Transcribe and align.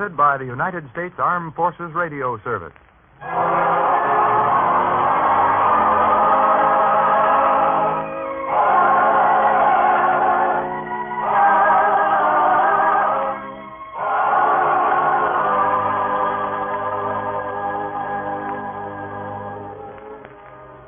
presented 0.00 0.16
by 0.16 0.38
the 0.38 0.46
United 0.46 0.84
States 0.92 1.14
Armed 1.18 1.54
Forces 1.54 1.92
Radio 1.92 2.40
Service. 2.42 2.72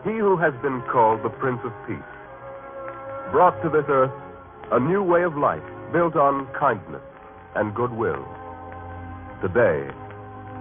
He 0.04 0.16
who 0.18 0.38
has 0.38 0.54
been 0.62 0.80
called 0.90 1.22
the 1.22 1.28
Prince 1.28 1.60
of 1.64 1.72
Peace 1.86 1.98
brought 3.30 3.60
to 3.62 3.68
this 3.68 3.84
earth 3.88 4.10
a 4.70 4.80
new 4.80 5.02
way 5.02 5.22
of 5.22 5.36
life 5.36 5.62
built 5.92 6.16
on 6.16 6.46
kindness 6.58 7.02
and 7.54 7.74
goodwill. 7.74 8.26
Today, 9.42 9.90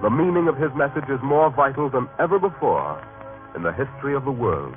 the 0.02 0.10
meaning 0.10 0.48
of 0.48 0.58
his 0.58 0.72
message 0.76 1.08
is 1.08 1.22
more 1.22 1.54
vital 1.54 1.88
than 1.88 2.10
ever 2.18 2.40
before 2.40 2.98
in 3.56 3.62
the 3.62 3.72
history 3.72 4.16
of 4.16 4.26
the 4.26 4.32
world. 4.32 4.74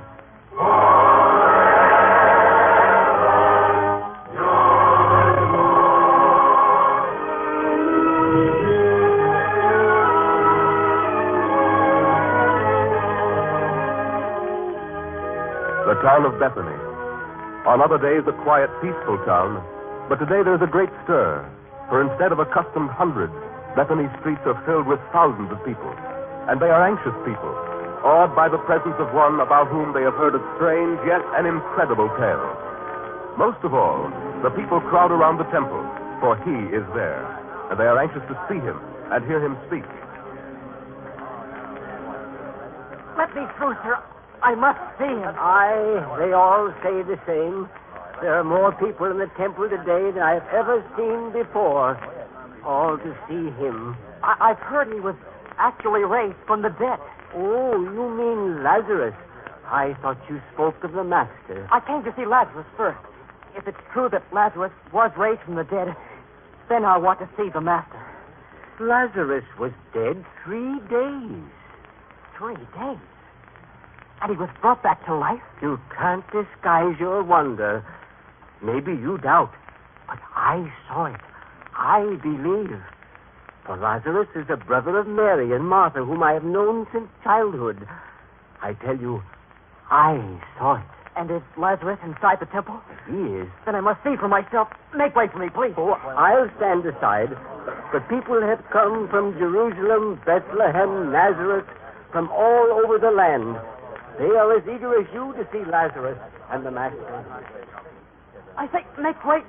The 15.88 15.96
town 16.04 16.26
of 16.28 16.38
Bethany. 16.38 16.76
On 17.64 17.80
other 17.80 17.96
days, 17.96 18.28
a 18.28 18.36
quiet, 18.44 18.68
peaceful 18.82 19.16
town. 19.24 19.64
But 20.10 20.16
today 20.16 20.44
there's 20.44 20.60
a 20.60 20.70
great 20.70 20.90
stir. 21.04 21.40
For 21.88 22.00
instead 22.00 22.32
of 22.32 22.38
accustomed 22.38 22.90
hundreds, 22.90 23.32
Bethany's 23.74 24.10
streets 24.22 24.42
are 24.46 24.54
filled 24.62 24.86
with 24.86 25.02
thousands 25.10 25.50
of 25.50 25.58
people. 25.66 25.90
And 26.46 26.62
they 26.62 26.70
are 26.70 26.86
anxious 26.86 27.14
people, 27.26 27.50
awed 28.06 28.30
by 28.38 28.46
the 28.46 28.62
presence 28.70 28.94
of 29.02 29.10
one 29.10 29.42
about 29.42 29.66
whom 29.66 29.90
they 29.90 30.06
have 30.06 30.14
heard 30.14 30.38
a 30.38 30.42
strange 30.54 31.00
yet 31.02 31.22
an 31.34 31.46
incredible 31.46 32.06
tale. 32.14 32.54
Most 33.34 33.58
of 33.66 33.74
all, 33.74 34.06
the 34.46 34.54
people 34.54 34.78
crowd 34.92 35.10
around 35.10 35.42
the 35.42 35.48
temple, 35.50 35.82
for 36.22 36.38
he 36.46 36.70
is 36.70 36.86
there. 36.94 37.26
And 37.70 37.80
they 37.80 37.88
are 37.90 37.98
anxious 37.98 38.22
to 38.30 38.36
see 38.46 38.62
him 38.62 38.78
and 39.10 39.26
hear 39.26 39.42
him 39.42 39.58
speak. 39.66 39.82
Let 43.18 43.34
me 43.34 43.42
through, 43.58 43.74
sir. 43.82 43.98
I 44.42 44.54
must 44.54 44.78
see 45.02 45.10
him. 45.10 45.34
Aye, 45.34 45.98
they 46.22 46.30
all 46.30 46.70
say 46.78 47.02
the 47.02 47.18
same. 47.26 47.66
There 48.20 48.38
are 48.38 48.44
more 48.44 48.70
people 48.70 49.10
in 49.10 49.18
the 49.18 49.30
temple 49.36 49.68
today 49.68 50.14
than 50.14 50.22
I've 50.22 50.46
ever 50.54 50.84
seen 50.94 51.32
before. 51.32 51.98
All 52.64 52.96
to 52.98 53.16
see 53.28 53.50
him. 53.62 53.96
I- 54.22 54.36
I've 54.40 54.58
heard 54.58 54.88
he 54.92 55.00
was 55.00 55.16
actually 55.58 56.04
raised 56.04 56.36
from 56.46 56.62
the 56.62 56.70
dead. 56.70 56.98
Oh, 57.34 57.72
you 57.80 58.08
mean 58.10 58.62
Lazarus. 58.62 59.14
I 59.66 59.94
thought 60.02 60.18
you 60.28 60.40
spoke 60.52 60.82
of 60.84 60.92
the 60.92 61.04
Master. 61.04 61.66
I 61.70 61.80
came 61.80 62.02
to 62.04 62.12
see 62.14 62.24
Lazarus 62.24 62.66
first. 62.76 62.98
If 63.56 63.66
it's 63.68 63.80
true 63.92 64.08
that 64.10 64.22
Lazarus 64.32 64.72
was 64.92 65.10
raised 65.16 65.40
from 65.42 65.54
the 65.54 65.64
dead, 65.64 65.94
then 66.68 66.84
I 66.84 66.96
want 66.98 67.18
to 67.20 67.28
see 67.36 67.48
the 67.50 67.60
Master. 67.60 67.98
Lazarus 68.80 69.44
was 69.58 69.72
dead 69.92 70.24
three 70.44 70.80
days. 70.90 71.44
Three 72.36 72.56
days. 72.56 72.98
And 74.20 74.30
he 74.30 74.36
was 74.36 74.50
brought 74.60 74.82
back 74.82 75.04
to 75.06 75.14
life? 75.14 75.42
You 75.62 75.78
can't 75.96 76.24
disguise 76.32 76.98
your 76.98 77.22
wonder. 77.22 77.84
Maybe 78.62 78.92
you 78.92 79.18
doubt, 79.18 79.52
but 80.08 80.18
I 80.34 80.72
saw 80.88 81.06
it. 81.06 81.20
I 81.76 82.16
believe. 82.22 82.80
For 83.66 83.76
Lazarus 83.76 84.28
is 84.34 84.46
a 84.50 84.56
brother 84.56 84.98
of 84.98 85.06
Mary 85.06 85.52
and 85.52 85.64
Martha, 85.64 86.04
whom 86.04 86.22
I 86.22 86.32
have 86.32 86.44
known 86.44 86.86
since 86.92 87.08
childhood. 87.22 87.86
I 88.62 88.74
tell 88.74 88.96
you, 88.96 89.22
I 89.90 90.20
saw 90.58 90.76
it. 90.76 90.84
And 91.16 91.30
is 91.30 91.42
Lazarus 91.56 91.98
inside 92.04 92.40
the 92.40 92.46
temple? 92.46 92.80
He 93.06 93.16
is. 93.38 93.48
Then 93.64 93.74
I 93.76 93.80
must 93.80 94.02
see 94.02 94.16
for 94.16 94.28
myself. 94.28 94.68
Make 94.96 95.14
way 95.14 95.28
for 95.28 95.38
me, 95.38 95.48
please. 95.48 95.74
Oh, 95.76 95.92
I'll 95.92 96.50
stand 96.56 96.84
aside. 96.84 97.30
But 97.92 98.08
people 98.08 98.40
have 98.42 98.62
come 98.72 99.08
from 99.08 99.38
Jerusalem, 99.38 100.20
Bethlehem, 100.26 101.12
Nazareth, 101.12 101.66
from 102.10 102.28
all 102.30 102.82
over 102.84 102.98
the 102.98 103.10
land. 103.10 103.56
They 104.18 104.30
are 104.36 104.56
as 104.56 104.62
eager 104.64 104.98
as 104.98 105.06
you 105.14 105.32
to 105.34 105.46
see 105.52 105.64
Lazarus 105.70 106.18
and 106.50 106.66
the 106.66 106.70
Master. 106.70 107.24
I 108.56 108.66
say, 108.72 108.84
make 109.00 109.24
way. 109.24 109.40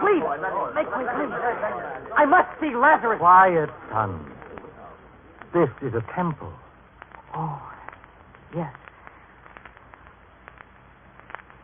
Please, 0.00 0.24
make 0.74 0.90
way, 0.96 1.04
please. 1.04 1.34
I 2.16 2.24
must 2.26 2.48
see 2.60 2.74
Lazarus. 2.74 3.18
Quiet, 3.18 3.70
son. 3.90 4.32
This 5.52 5.68
is 5.82 5.94
a 5.94 6.04
temple. 6.14 6.52
Oh, 7.34 7.60
yes. 8.54 8.72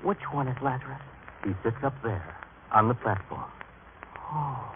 Which 0.02 0.20
one 0.32 0.48
is 0.48 0.56
Lazarus? 0.62 1.00
He 1.44 1.52
sits 1.62 1.76
up 1.82 1.94
there 2.02 2.36
on 2.72 2.88
the 2.88 2.94
platform. 2.94 3.50
Oh. 4.32 4.72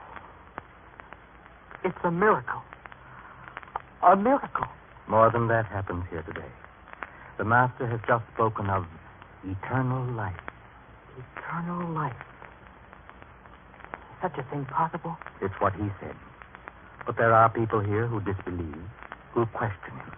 It's 1.85 1.99
a 2.05 2.11
miracle. 2.11 2.63
A 4.03 4.17
miracle. 4.17 4.67
More 5.09 5.31
than 5.31 5.49
that 5.49 5.67
happens 5.67 6.05
here 6.11 6.23
today. 6.23 6.49
The 7.37 7.45
Master 7.45 7.87
has 7.87 8.01
just 8.07 8.25
spoken 8.35 8.71
of 8.71 8.87
eternal 9.45 10.05
life. 10.13 10.41
Eternal 11.37 11.91
life. 11.93 12.13
Is 14.13 14.19
such 14.23 14.39
a 14.39 14.43
thing 14.51 14.65
possible? 14.67 15.17
It's 15.41 15.55
what 15.61 15.75
he 15.75 15.89
said. 16.01 16.15
But 17.07 17.17
there 17.17 17.33
are 17.33 17.49
people 17.49 17.81
here 17.81 18.07
who 18.07 18.21
disbelieve, 18.21 18.85
who 19.33 19.47
question 19.47 19.93
him. 19.97 20.13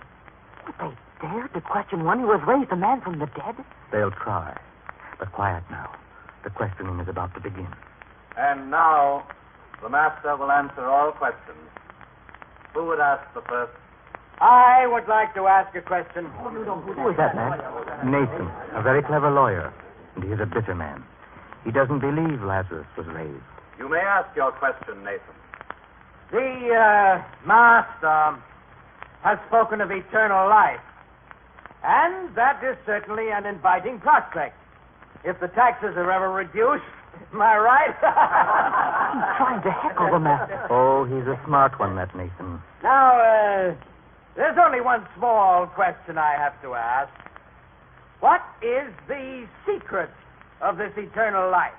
Would 0.66 0.74
they 0.78 0.96
dare 1.20 1.48
to 1.48 1.60
question 1.60 2.04
one 2.04 2.20
who 2.20 2.30
has 2.32 2.40
raised 2.46 2.70
a 2.72 2.76
man 2.76 3.00
from 3.00 3.18
the 3.18 3.26
dead? 3.26 3.56
They'll 3.90 4.10
try. 4.10 4.58
But 5.18 5.32
quiet 5.32 5.62
now. 5.70 5.90
The 6.44 6.50
questioning 6.50 6.98
is 7.00 7.08
about 7.08 7.34
to 7.34 7.40
begin. 7.40 7.68
And 8.36 8.70
now, 8.70 9.26
the 9.82 9.88
master 9.88 10.36
will 10.36 10.50
answer 10.50 10.84
all 10.84 11.12
questions. 11.12 11.58
Who 12.74 12.86
would 12.86 13.00
ask 13.00 13.22
the 13.34 13.42
first? 13.42 13.72
I 14.40 14.86
would 14.86 15.06
like 15.06 15.34
to 15.34 15.46
ask 15.46 15.74
a 15.76 15.82
question. 15.82 16.26
Who 16.26 17.08
is 17.10 17.16
that 17.16 17.36
man? 17.36 17.58
Nathan, 18.10 18.50
a 18.74 18.82
very 18.82 19.02
clever 19.02 19.30
lawyer. 19.30 19.72
And 20.14 20.24
he 20.24 20.30
is 20.30 20.40
a 20.40 20.46
bitter 20.46 20.74
man. 20.74 21.04
He 21.64 21.70
doesn't 21.70 22.00
believe 22.00 22.42
Lazarus 22.42 22.86
was 22.96 23.06
raised. 23.06 23.44
You 23.78 23.88
may 23.88 23.98
ask 24.00 24.34
your 24.36 24.52
question, 24.52 25.02
Nathan. 25.04 25.36
The 26.30 26.74
uh, 26.74 27.22
Master 27.46 28.40
has 29.22 29.38
spoken 29.48 29.80
of 29.80 29.90
eternal 29.90 30.48
life. 30.48 30.80
And 31.84 32.34
that 32.36 32.62
is 32.62 32.76
certainly 32.86 33.30
an 33.30 33.46
inviting 33.46 33.98
prospect. 34.00 34.56
If 35.24 35.38
the 35.40 35.48
taxes 35.48 35.94
are 35.96 36.10
ever 36.10 36.30
reduced, 36.32 36.84
am 37.32 37.42
I 37.42 37.56
right? 37.58 37.94
He's 39.12 39.36
trying 39.36 39.62
to 39.62 39.70
heckle 39.70 40.10
the 40.12 40.18
master. 40.18 40.66
Oh, 40.70 41.04
he's 41.04 41.26
a 41.26 41.38
smart 41.46 41.78
one, 41.78 41.96
that 41.96 42.14
Nathan. 42.16 42.62
now, 42.82 43.18
uh, 43.20 43.74
there's 44.36 44.56
only 44.64 44.80
one 44.80 45.06
small 45.16 45.66
question 45.66 46.16
I 46.16 46.34
have 46.38 46.60
to 46.62 46.74
ask. 46.74 47.12
What 48.22 48.42
is 48.62 48.86
the 49.08 49.48
secret 49.66 50.08
of 50.60 50.76
this 50.76 50.92
eternal 50.96 51.50
life? 51.50 51.74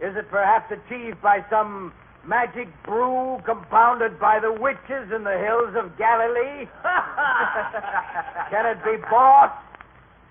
Is 0.00 0.16
it 0.16 0.28
perhaps 0.30 0.66
achieved 0.72 1.22
by 1.22 1.44
some 1.48 1.92
magic 2.26 2.66
brew 2.82 3.38
compounded 3.46 4.18
by 4.18 4.40
the 4.40 4.50
witches 4.50 5.12
in 5.14 5.22
the 5.22 5.38
hills 5.38 5.76
of 5.78 5.96
Galilee? 5.96 6.66
Can 8.50 8.66
it 8.66 8.82
be 8.82 8.96
bought? 9.08 9.62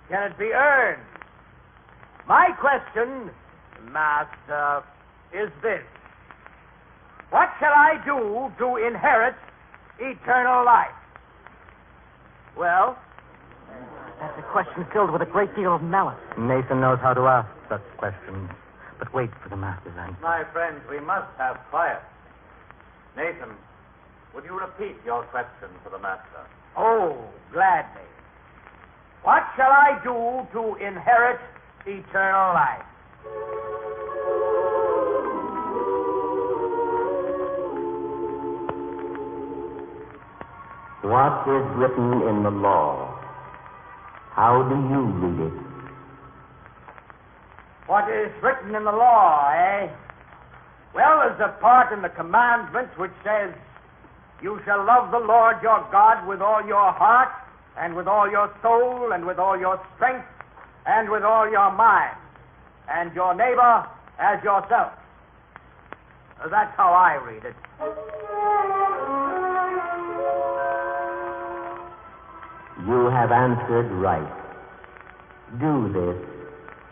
Can 0.10 0.30
it 0.30 0.38
be 0.38 0.52
earned? 0.52 1.02
My 2.28 2.50
question, 2.60 3.32
Master, 3.90 4.84
is 5.32 5.50
this. 5.64 5.88
What 7.30 7.48
shall 7.62 7.72
I 7.72 7.96
do 8.04 8.52
to 8.60 8.76
inherit 8.76 9.36
eternal 10.02 10.66
life? 10.66 10.92
Well, 12.58 12.98
question 14.52 14.86
filled 14.94 15.12
with 15.12 15.22
a 15.22 15.26
great 15.26 15.54
deal 15.56 15.76
of 15.76 15.82
malice. 15.82 16.20
Nathan 16.38 16.82
knows 16.82 17.00
how 17.02 17.14
to 17.14 17.22
ask 17.22 17.50
such 17.70 17.84
questions. 17.98 18.50
But 19.00 19.14
wait 19.14 19.30
for 19.44 19.50
the 19.50 19.58
Master's 19.58 19.94
answer. 19.98 20.18
My 20.22 20.44
friends, 20.52 20.82
we 20.90 21.00
must 21.00 21.30
have 21.38 21.58
quiet. 21.70 22.02
Nathan, 23.16 23.50
would 24.34 24.46
you 24.46 24.60
repeat 24.60 24.96
your 25.06 25.24
question 25.24 25.70
for 25.84 25.90
the 25.90 26.00
master? 26.00 26.46
oh, 26.78 27.18
gladly. 27.52 28.02
What 29.24 29.44
shall 29.56 29.72
I 29.72 30.00
do 30.04 30.48
to 30.54 30.76
inherit 30.76 31.40
eternal 31.86 32.54
life? 32.54 32.86
What 41.02 41.48
is 41.48 41.66
written 41.78 42.22
in 42.30 42.44
the 42.44 42.52
law? 42.52 43.07
How 44.38 44.62
do 44.62 44.76
you 44.76 45.02
read 45.18 45.50
it? 45.50 45.54
What 47.88 48.06
is 48.06 48.30
written 48.44 48.76
in 48.76 48.84
the 48.84 48.92
law, 48.92 49.50
eh? 49.50 49.90
Well, 50.94 51.26
there's 51.26 51.42
a 51.42 51.60
part 51.60 51.92
in 51.92 52.04
the 52.04 52.10
commandments 52.10 52.94
which 53.00 53.14
says, 53.24 53.52
You 54.44 54.62
shall 54.64 54.86
love 54.86 55.10
the 55.10 55.18
Lord 55.18 55.56
your 55.64 55.82
God 55.92 56.28
with 56.28 56.40
all 56.40 56.64
your 56.68 56.92
heart, 56.94 57.34
and 57.80 57.96
with 57.96 58.06
all 58.08 58.30
your 58.30 58.54
soul, 58.62 59.12
and 59.12 59.26
with 59.26 59.40
all 59.40 59.58
your 59.60 59.82
strength, 59.96 60.28
and 60.86 61.10
with 61.10 61.24
all 61.24 61.50
your 61.50 61.72
mind, 61.72 62.16
and 62.92 63.12
your 63.16 63.34
neighbor 63.34 63.88
as 64.20 64.38
yourself. 64.44 64.94
That's 66.48 66.78
how 66.78 66.94
I 66.94 67.16
read 67.26 67.44
it. 67.44 67.56
You 72.86 73.10
have 73.10 73.32
answered 73.32 73.92
right. 73.94 74.44
Do 75.60 75.92
this, 75.92 76.30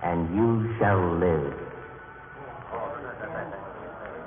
and 0.04 0.36
you 0.36 0.76
shall 0.80 1.16
live. 1.18 1.54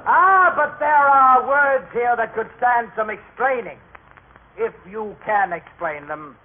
Ah, 0.06 0.54
but 0.56 0.78
there 0.78 0.88
are 0.88 1.46
words 1.46 1.86
here 1.92 2.14
that 2.16 2.34
could 2.34 2.48
stand 2.56 2.90
some 2.96 3.10
explaining. 3.10 3.78
If 4.56 4.72
you 4.90 5.16
can 5.26 5.52
explain 5.52 6.08
them. 6.08 6.36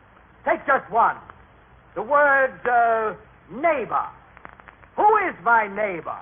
Take 0.45 0.65
just 0.68 0.89
one. 0.92 1.18
The 1.95 2.01
word, 2.01 2.60
uh, 2.68 3.13
neighbor. 3.51 4.06
Who 4.95 5.18
is 5.30 5.36
my 5.44 5.68
neighbor? 5.68 6.18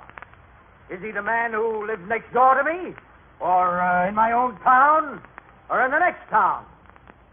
Is 0.89 1.01
he 1.01 1.11
the 1.11 1.23
man 1.23 1.53
who 1.53 1.87
lives 1.87 2.03
next 2.07 2.31
door 2.33 2.55
to 2.55 2.63
me? 2.63 2.93
Or 3.39 3.81
uh, 3.81 4.07
in 4.09 4.15
my 4.15 4.31
own 4.31 4.59
town? 4.59 5.21
Or 5.69 5.83
in 5.83 5.91
the 5.91 5.99
next 5.99 6.29
town? 6.29 6.65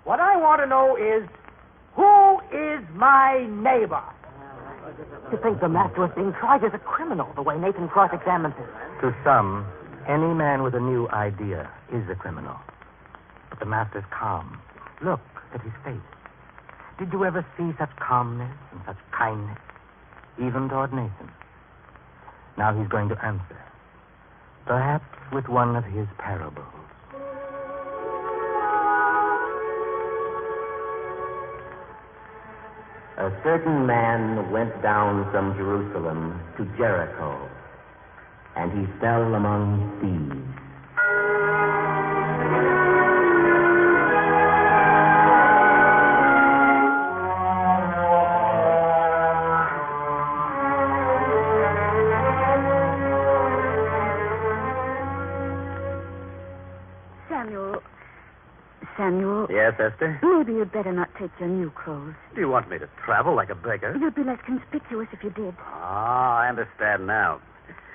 What 0.04 0.20
I 0.20 0.36
want 0.36 0.62
to 0.62 0.66
know 0.66 0.96
is, 0.96 1.28
who 2.38 2.56
is 2.56 2.84
my 2.94 3.46
neighbor? 3.50 4.02
To 5.30 5.36
think 5.38 5.60
the 5.60 5.68
master 5.68 6.00
was 6.00 6.10
being 6.14 6.32
tried 6.32 6.64
as 6.64 6.72
a 6.74 6.78
criminal, 6.78 7.30
the 7.34 7.42
way 7.42 7.58
Nathan 7.58 7.88
cross-examined 7.88 8.54
him. 8.54 8.66
To 9.02 9.14
some, 9.22 9.66
any 10.08 10.32
man 10.34 10.62
with 10.62 10.74
a 10.74 10.80
new 10.80 11.08
idea 11.08 11.70
is 11.92 12.08
a 12.08 12.14
criminal. 12.14 12.56
But 13.50 13.58
the 13.60 13.66
master's 13.66 14.04
calm. 14.10 14.60
Look 15.02 15.20
at 15.54 15.60
his 15.60 15.72
face. 15.84 15.96
Did 16.98 17.12
you 17.12 17.24
ever 17.24 17.46
see 17.56 17.72
such 17.78 17.90
calmness 17.96 18.56
and 18.72 18.80
such 18.86 18.96
kindness, 19.12 19.58
even 20.38 20.68
toward 20.68 20.92
Nathan? 20.92 21.30
Now 22.56 22.76
he's 22.76 22.88
going 22.88 23.08
to 23.10 23.24
answer. 23.24 23.58
Perhaps 24.66 25.06
with 25.32 25.48
one 25.48 25.76
of 25.76 25.84
his 25.84 26.08
parables. 26.18 26.77
A 33.18 33.32
certain 33.42 33.84
man 33.84 34.48
went 34.52 34.80
down 34.80 35.28
from 35.32 35.56
Jerusalem 35.56 36.40
to 36.56 36.64
Jericho, 36.78 37.50
and 38.54 38.70
he 38.70 38.86
fell 39.00 39.34
among 39.34 39.90
thieves. 39.98 40.38
Samuel. 57.28 57.82
Samuel, 58.96 59.46
Yes, 59.50 59.74
Esther? 59.80 60.18
Maybe 60.38 60.52
you'd 60.52 60.72
better 60.72 60.92
not 60.92 61.08
take 61.20 61.30
your 61.40 61.48
new 61.48 61.70
clothes. 61.70 62.14
Do 62.34 62.40
you 62.40 62.48
want 62.48 62.70
me 62.70 62.78
to 62.78 62.88
travel 63.04 63.34
like 63.34 63.50
a 63.50 63.54
beggar? 63.54 63.96
You'd 63.98 64.14
be 64.14 64.22
less 64.22 64.38
conspicuous 64.46 65.08
if 65.12 65.22
you 65.24 65.30
did. 65.30 65.54
Ah, 65.60 66.38
I 66.38 66.48
understand 66.48 67.06
now. 67.06 67.40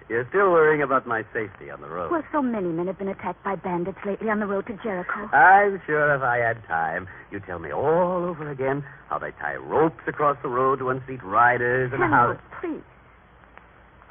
You're 0.10 0.28
still 0.30 0.52
worrying 0.52 0.82
about 0.82 1.08
my 1.08 1.24
safety 1.34 1.72
on 1.72 1.80
the 1.80 1.88
road. 1.88 2.12
Well, 2.12 2.24
so 2.34 2.42
many 2.42 2.68
men 2.68 2.88
have 2.88 2.98
been 2.98 3.08
attacked 3.08 3.42
by 3.44 3.56
bandits 3.56 3.98
lately 4.06 4.30
on 4.30 4.42
the 4.42 4.46
road 4.46 4.68
to 4.68 4.78
Jericho. 4.84 5.30
I'm 5.34 5.82
sure 5.86 6.14
if 6.14 6.22
I 6.22 6.38
had 6.40 6.62
time, 6.68 7.08
you'd 7.32 7.46
tell 7.46 7.60
me 7.60 7.72
all 7.72 8.26
over 8.26 8.52
again 8.52 8.84
how 9.08 9.18
they 9.18 9.32
tie 9.40 9.56
ropes 9.56 10.04
across 10.06 10.38
the 10.44 10.50
road 10.50 10.80
to 10.80 10.90
unseat 10.90 11.24
riders 11.24 11.92
and 11.94 12.02
Samuel, 12.02 12.36
how. 12.36 12.60
please. 12.60 12.84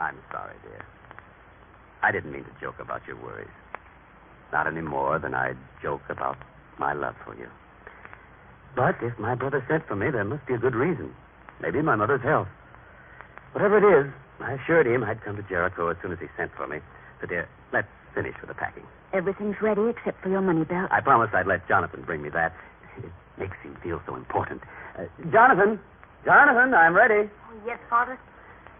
I'm 0.00 0.16
sorry, 0.32 0.56
dear. 0.62 0.84
I 2.02 2.10
didn't 2.10 2.32
mean 2.32 2.44
to 2.44 2.50
joke 2.60 2.80
about 2.80 3.06
your 3.06 3.22
worries. 3.22 3.46
Not 4.50 4.66
any 4.66 4.80
more 4.80 5.18
than 5.18 5.34
I'd 5.34 5.58
joke 5.82 6.02
about 6.08 6.38
my 6.78 6.94
love 6.94 7.14
for 7.24 7.36
you. 7.36 7.48
But 8.74 8.96
if 9.02 9.18
my 9.18 9.34
brother 9.34 9.64
sent 9.68 9.86
for 9.86 9.96
me, 9.96 10.10
there 10.10 10.24
must 10.24 10.46
be 10.46 10.54
a 10.54 10.58
good 10.58 10.74
reason. 10.74 11.14
Maybe 11.60 11.82
my 11.82 11.96
mother's 11.96 12.22
health. 12.22 12.48
Whatever 13.52 13.78
it 13.78 14.06
is, 14.06 14.12
I 14.40 14.52
assured 14.54 14.86
him 14.86 15.04
I'd 15.04 15.22
come 15.22 15.36
to 15.36 15.42
Jericho 15.42 15.88
as 15.88 15.96
soon 16.02 16.12
as 16.12 16.18
he 16.18 16.26
sent 16.36 16.52
for 16.56 16.66
me. 16.66 16.78
So, 17.20 17.26
dear, 17.26 17.48
let's 17.72 17.88
finish 18.14 18.34
with 18.40 18.48
the 18.48 18.54
packing. 18.54 18.84
Everything's 19.12 19.60
ready 19.60 19.88
except 19.88 20.22
for 20.22 20.30
your 20.30 20.40
money 20.40 20.64
belt. 20.64 20.90
I 20.90 21.00
promised 21.00 21.34
I'd 21.34 21.46
let 21.46 21.68
Jonathan 21.68 22.02
bring 22.02 22.22
me 22.22 22.30
that. 22.30 22.54
It 22.98 23.12
makes 23.38 23.56
him 23.62 23.76
feel 23.82 24.00
so 24.06 24.16
important. 24.16 24.62
Uh, 24.98 25.04
Jonathan! 25.30 25.78
Jonathan, 26.24 26.72
I'm 26.74 26.94
ready. 26.94 27.28
Yes, 27.66 27.78
Father. 27.90 28.18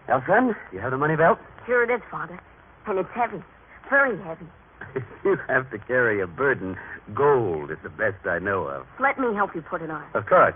Well, 0.09 0.23
son, 0.27 0.57
you 0.73 0.79
have 0.81 0.91
the 0.91 0.99
money 0.99 1.17
belt? 1.17 1.39
Sure 1.67 1.83
it 1.83 1.91
is, 1.95 2.01
Father. 2.11 2.41
And 2.87 2.99
it's 2.99 3.09
heavy. 3.15 3.43
Very 3.91 4.19
heavy. 4.23 4.47
If 4.95 5.03
you 5.25 5.37
have 5.49 5.71
to 5.71 5.79
carry 5.79 6.21
a 6.21 6.27
burden, 6.27 6.77
gold 7.15 7.71
is 7.71 7.79
the 7.83 7.91
best 7.91 8.27
I 8.27 8.39
know 8.39 8.65
of. 8.65 8.87
Let 9.01 9.19
me 9.19 9.35
help 9.35 9.55
you 9.55 9.63
put 9.63 9.83
it 9.83 9.91
on. 9.91 10.05
Of 10.15 10.27
course. 10.27 10.55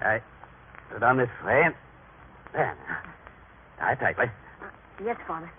I 0.00 0.20
put 0.88 0.98
it 0.98 1.02
on 1.02 1.18
this 1.18 1.28
way 1.44 1.62
and 1.64 1.74
there. 2.52 2.76
now. 2.88 2.98
Tie 3.78 3.92
it 3.92 4.00
tightly. 4.00 4.26
Yes, 5.04 5.16
Father. 5.26 5.50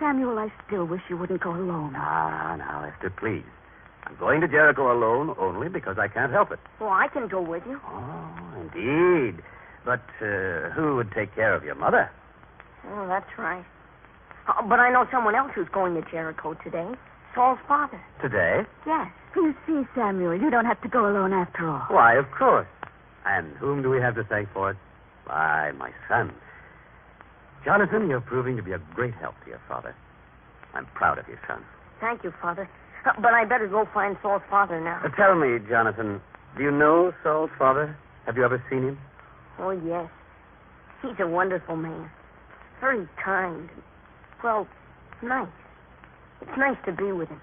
Samuel, 0.00 0.38
I 0.38 0.52
still 0.66 0.84
wish 0.84 1.02
you 1.10 1.16
wouldn't 1.16 1.42
go 1.42 1.50
alone. 1.50 1.92
Now, 1.92 2.56
now, 2.56 2.84
Esther, 2.84 3.10
please. 3.10 3.44
I'm 4.04 4.16
going 4.16 4.40
to 4.40 4.48
Jericho 4.48 4.92
alone 4.92 5.34
only 5.38 5.68
because 5.68 5.98
I 5.98 6.08
can't 6.08 6.32
help 6.32 6.52
it. 6.52 6.58
Well, 6.80 6.90
I 6.90 7.08
can 7.12 7.28
go 7.28 7.42
with 7.42 7.62
you. 7.66 7.78
Oh, 7.84 8.30
indeed. 8.60 9.42
But 9.84 10.00
uh, 10.22 10.70
who 10.70 10.96
would 10.96 11.10
take 11.12 11.34
care 11.34 11.54
of 11.54 11.64
your 11.64 11.74
mother? 11.74 12.10
Oh, 12.86 13.06
that's 13.06 13.28
right. 13.36 13.64
Oh, 14.48 14.66
but 14.66 14.78
I 14.80 14.90
know 14.90 15.06
someone 15.12 15.34
else 15.34 15.50
who's 15.54 15.68
going 15.72 15.94
to 15.94 16.10
Jericho 16.10 16.54
today. 16.64 16.92
Saul's 17.34 17.58
father. 17.68 18.00
Today? 18.20 18.62
Yes. 18.86 19.08
You 19.36 19.54
see, 19.66 19.82
Samuel, 19.94 20.34
you 20.40 20.50
don't 20.50 20.64
have 20.64 20.80
to 20.82 20.88
go 20.88 21.08
alone 21.08 21.32
after 21.32 21.68
all. 21.68 21.82
Why, 21.90 22.14
of 22.16 22.26
course. 22.36 22.66
And 23.24 23.52
whom 23.58 23.82
do 23.82 23.90
we 23.90 24.00
have 24.00 24.14
to 24.16 24.24
thank 24.24 24.52
for 24.52 24.70
it? 24.70 24.76
Why, 25.26 25.72
my 25.78 25.90
son. 26.08 26.32
Jonathan, 27.64 28.08
you're 28.08 28.20
proving 28.20 28.56
to 28.56 28.62
be 28.62 28.72
a 28.72 28.78
great 28.94 29.14
help 29.14 29.34
to 29.44 29.50
your 29.50 29.60
father. 29.68 29.94
I'm 30.74 30.86
proud 30.94 31.18
of 31.18 31.28
you, 31.28 31.36
son. 31.46 31.62
Thank 32.00 32.24
you, 32.24 32.32
Father. 32.40 32.68
Uh, 33.04 33.12
But 33.20 33.34
I 33.34 33.44
better 33.44 33.68
go 33.68 33.86
find 33.92 34.16
Saul's 34.22 34.42
father 34.48 34.80
now. 34.80 35.00
Uh, 35.04 35.08
tell 35.16 35.34
me, 35.34 35.58
Jonathan, 35.68 36.20
do 36.56 36.62
you 36.62 36.70
know 36.70 37.12
Saul's 37.22 37.50
father? 37.58 37.96
Have 38.26 38.36
you 38.36 38.44
ever 38.44 38.62
seen 38.70 38.82
him? 38.82 38.98
Oh, 39.58 39.70
yes. 39.70 40.08
He's 41.02 41.18
a 41.20 41.26
wonderful 41.26 41.76
man. 41.76 42.10
Very 42.80 43.08
kind. 43.22 43.68
Well, 44.42 44.66
nice. 45.22 45.48
It's 46.40 46.56
nice 46.58 46.76
to 46.86 46.92
be 46.92 47.12
with 47.12 47.28
him. 47.28 47.40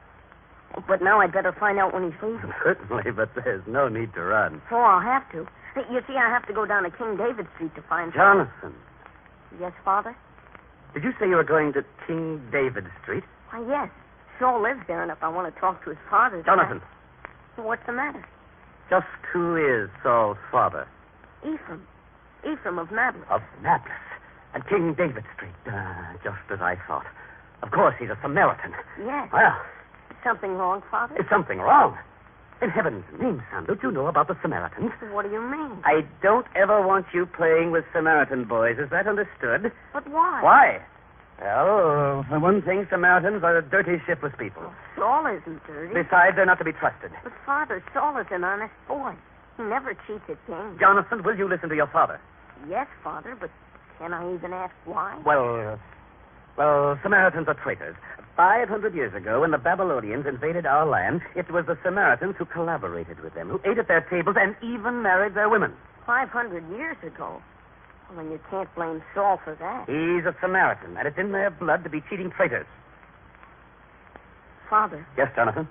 But 0.88 1.02
now 1.02 1.22
I'd 1.22 1.32
better 1.32 1.54
find 1.58 1.80
out 1.80 1.94
when 1.94 2.04
he's 2.12 2.22
leaving. 2.22 2.52
Certainly, 2.64 3.12
but 3.12 3.30
there's 3.36 3.64
no 3.68 3.88
need 3.88 4.14
to 4.16 4.22
run. 4.22 4.62
Oh, 4.72 4.78
I'll 4.78 5.02
have 5.02 5.30
to. 5.32 5.48
You 5.92 6.02
see, 6.08 6.16
I 6.16 6.30
have 6.30 6.46
to 6.48 6.54
go 6.54 6.66
down 6.66 6.84
to 6.84 6.90
King 6.92 7.18
David 7.18 7.48
Street 7.56 7.76
to 7.76 7.82
find 7.84 8.14
Jonathan, 8.14 8.74
Yes, 9.60 9.72
Father? 9.84 10.16
did 10.94 11.04
you 11.04 11.12
say 11.20 11.28
you 11.30 11.36
were 11.36 11.44
going 11.44 11.72
to 11.74 11.84
King 12.08 12.42
David 12.52 12.86
Street? 13.04 13.24
Why, 13.52 13.64
yes. 13.68 13.90
Saul 14.40 14.62
lives 14.62 14.82
there, 14.88 15.02
and 15.02 15.12
if 15.12 15.18
I 15.22 15.28
want 15.30 15.54
to 15.54 15.60
talk 15.62 15.84
to 15.86 15.90
his 15.90 16.00
father... 16.10 16.42
Jonathan, 16.44 16.82
I- 17.58 17.62
What's 17.62 17.86
the 17.86 17.94
matter? 17.94 18.26
just 18.90 19.08
who 19.32 19.56
is 19.56 19.90
Saul's 20.04 20.38
father? 20.52 20.88
Ephraim. 21.42 21.86
Ephraim 22.46 22.80
of 22.80 22.92
Nablus. 22.92 23.26
Of 23.30 23.42
Nablus 23.64 23.92
and 24.54 24.66
King 24.68 24.94
David 24.94 25.24
Street. 25.36 25.56
Uh, 25.68 26.14
just 26.24 26.38
as 26.52 26.60
I 26.62 26.76
thought. 26.88 27.06
Of 27.66 27.72
course, 27.72 27.96
he's 28.00 28.10
a 28.10 28.18
Samaritan. 28.22 28.72
Yes. 29.04 29.30
Well, 29.34 29.58
Something 30.24 30.54
wrong, 30.58 30.82
Father? 30.90 31.16
is 31.20 31.26
something 31.30 31.60
wrong? 31.60 31.98
In 32.62 32.70
heaven's 32.70 33.04
name, 33.20 33.44
son, 33.52 33.66
don't 33.66 33.82
you 33.84 33.92
know 33.92 34.08
about 34.08 34.28
the 34.28 34.38
Samaritans? 34.42 34.92
What 35.12 35.26
do 35.26 35.32
you 35.32 35.42
mean? 35.42 35.78
I 35.84 36.02
don't 36.24 36.48
ever 36.56 36.82
want 36.86 37.06
you 37.14 37.26
playing 37.28 37.72
with 37.72 37.84
Samaritan 37.94 38.46
boys. 38.46 38.78
Is 38.80 38.90
that 38.90 39.08
understood? 39.08 39.72
But 39.94 40.08
why? 40.10 40.42
Why? 40.42 40.82
Well, 41.42 42.26
for 42.30 42.40
one 42.40 42.62
thing, 42.62 42.88
Samaritans 42.90 43.44
are 43.44 43.62
dirty, 43.62 44.02
shiftless 44.08 44.32
people. 44.40 44.64
Saul 44.96 45.28
isn't 45.28 45.62
dirty. 45.68 45.94
Besides, 45.94 46.38
they're 46.38 46.46
not 46.46 46.58
to 46.60 46.64
be 46.66 46.72
trusted. 46.72 47.12
But, 47.24 47.34
Father, 47.46 47.84
Saul 47.94 48.18
is 48.18 48.28
an 48.32 48.44
honest 48.46 48.74
boy. 48.88 49.14
He 49.58 49.64
never 49.64 49.94
cheats 50.08 50.24
at 50.30 50.38
games. 50.48 50.80
Jonathan, 50.80 51.24
will 51.24 51.36
you 51.38 51.48
listen 51.50 51.68
to 51.70 51.76
your 51.76 51.88
father? 51.88 52.20
Yes, 52.70 52.88
Father, 53.04 53.36
but 53.40 53.52
can 54.00 54.14
I 54.14 54.34
even 54.34 54.54
ask 54.54 54.74
why? 54.86 55.20
Well, 55.26 55.78
well, 56.58 56.98
Samaritans 57.04 57.48
are 57.48 57.54
traitors. 57.56 57.96
Five 58.36 58.68
hundred 58.68 58.94
years 58.96 59.14
ago, 59.14 59.42
when 59.42 59.52
the 59.52 59.58
Babylonians 59.58 60.26
invaded 60.28 60.66
our 60.66 60.86
land, 60.86 61.22
it 61.36 61.50
was 61.52 61.66
the 61.68 61.78
Samaritans 61.84 62.36
who 62.38 62.46
collaborated 62.46 63.20
with 63.22 63.34
them, 63.34 63.50
who 63.50 63.60
ate 63.70 63.78
at 63.78 63.88
their 63.88 64.02
tables, 64.10 64.36
and 64.40 64.56
even 64.62 65.02
married 65.02 65.36
their 65.36 65.48
women. 65.50 65.74
Five 66.06 66.30
hundred 66.30 66.68
years 66.70 66.98
ago. 67.04 67.42
Well, 68.10 68.18
then 68.24 68.32
you 68.32 68.40
can't 68.52 68.74
blame 68.76 69.02
Saul 69.16 69.40
for 69.44 69.56
that. 69.56 69.86
He's 69.88 70.26
a 70.26 70.36
Samaritan, 70.42 70.96
and 70.98 71.08
it's 71.08 71.18
in 71.18 71.32
their 71.32 71.50
blood 71.50 71.84
to 71.86 71.90
be 71.90 72.02
cheating 72.10 72.30
traitors. 72.36 72.68
Father, 74.70 75.06
Yes, 75.18 75.30
Jonathan? 75.36 75.68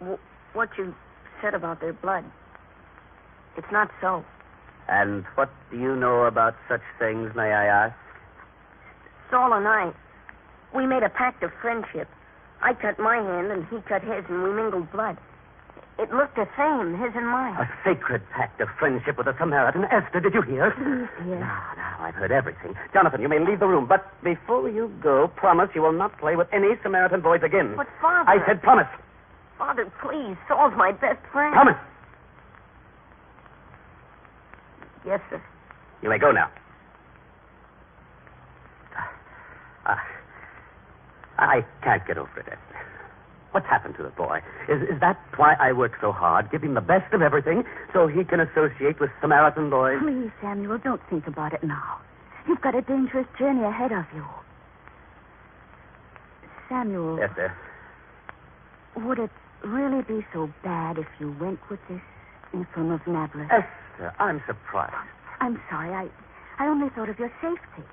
w- 0.00 0.18
what 0.54 0.70
you 0.78 0.94
said 1.42 1.54
about 1.54 1.80
their 1.80 1.92
blood, 1.92 2.24
it's 3.56 3.66
not 3.70 3.90
so. 4.00 4.24
And 4.88 5.24
what 5.34 5.50
do 5.70 5.78
you 5.78 5.94
know 5.96 6.24
about 6.24 6.54
such 6.68 6.80
things, 6.98 7.30
may 7.34 7.52
I 7.52 7.66
ask? 7.66 7.94
Saul 9.30 9.52
and 9.52 9.66
I, 9.66 9.92
we 10.74 10.86
made 10.86 11.02
a 11.02 11.08
pact 11.08 11.42
of 11.42 11.50
friendship. 11.60 12.08
I 12.62 12.74
cut 12.74 12.98
my 12.98 13.16
hand 13.16 13.52
and 13.52 13.66
he 13.68 13.80
cut 13.88 14.02
his, 14.02 14.24
and 14.28 14.42
we 14.42 14.52
mingled 14.52 14.90
blood. 14.92 15.16
It 15.98 16.12
looked 16.12 16.36
the 16.36 16.46
same, 16.58 16.92
his 17.00 17.12
and 17.16 17.26
mine. 17.26 17.56
A 17.56 17.68
sacred 17.82 18.20
pact 18.30 18.60
of 18.60 18.68
friendship 18.78 19.16
with 19.16 19.26
a 19.28 19.34
Samaritan. 19.38 19.84
Esther, 19.84 20.20
did 20.20 20.34
you 20.34 20.42
hear? 20.42 20.70
Please, 20.72 21.08
dear. 21.24 21.40
Now, 21.40 21.72
now, 21.76 21.96
I've 22.00 22.14
heard 22.14 22.32
everything. 22.32 22.74
Jonathan, 22.92 23.22
you 23.22 23.28
may 23.30 23.38
leave 23.40 23.60
the 23.60 23.66
room, 23.66 23.86
but 23.86 24.04
before 24.22 24.68
you 24.68 24.92
go, 25.02 25.28
promise 25.36 25.70
you 25.74 25.80
will 25.80 25.92
not 25.92 26.18
play 26.18 26.36
with 26.36 26.48
any 26.52 26.68
Samaritan 26.82 27.22
boys 27.22 27.40
again. 27.42 27.74
But, 27.76 27.88
Father. 28.02 28.28
I 28.28 28.44
said 28.46 28.62
promise. 28.62 28.88
Father, 29.56 29.90
please. 30.02 30.36
Saul's 30.48 30.74
my 30.76 30.92
best 30.92 31.20
friend. 31.32 31.54
Promise. 31.54 31.80
Yes, 35.06 35.20
sir. 35.30 35.40
You 36.02 36.10
may 36.10 36.18
go 36.18 36.30
now. 36.30 36.50
I, 39.86 39.98
I 41.38 41.66
can't 41.82 42.06
get 42.06 42.18
over 42.18 42.40
it, 42.40 42.46
Esther. 42.46 42.80
What's 43.52 43.66
happened 43.66 43.94
to 43.96 44.02
the 44.02 44.10
boy? 44.10 44.40
Is, 44.68 44.82
is 44.82 45.00
that 45.00 45.16
why 45.36 45.54
I 45.58 45.72
work 45.72 45.92
so 46.00 46.12
hard? 46.12 46.50
Give 46.50 46.62
him 46.62 46.74
the 46.74 46.80
best 46.82 47.12
of 47.14 47.22
everything 47.22 47.64
so 47.94 48.06
he 48.06 48.24
can 48.24 48.40
associate 48.40 49.00
with 49.00 49.10
Samaritan 49.20 49.70
boys? 49.70 49.98
Please, 50.02 50.30
Samuel, 50.42 50.78
don't 50.78 51.00
think 51.08 51.26
about 51.26 51.54
it 51.54 51.62
now. 51.62 52.00
You've 52.46 52.60
got 52.60 52.74
a 52.74 52.82
dangerous 52.82 53.26
journey 53.38 53.64
ahead 53.64 53.92
of 53.92 54.04
you. 54.14 54.24
Samuel, 56.68 57.22
Esther, 57.22 57.54
would 58.96 59.18
it 59.18 59.30
really 59.64 60.02
be 60.02 60.26
so 60.32 60.50
bad 60.62 60.98
if 60.98 61.06
you 61.18 61.34
went 61.40 61.60
with 61.70 61.80
this 61.88 62.00
of 62.54 63.00
Nablus? 63.06 63.48
Esther, 63.50 64.14
I'm 64.18 64.42
surprised. 64.46 64.94
I'm 65.40 65.60
sorry. 65.70 65.92
I, 65.92 66.08
I 66.58 66.68
only 66.68 66.88
thought 66.90 67.08
of 67.08 67.18
your 67.18 67.32
safety. 67.40 67.88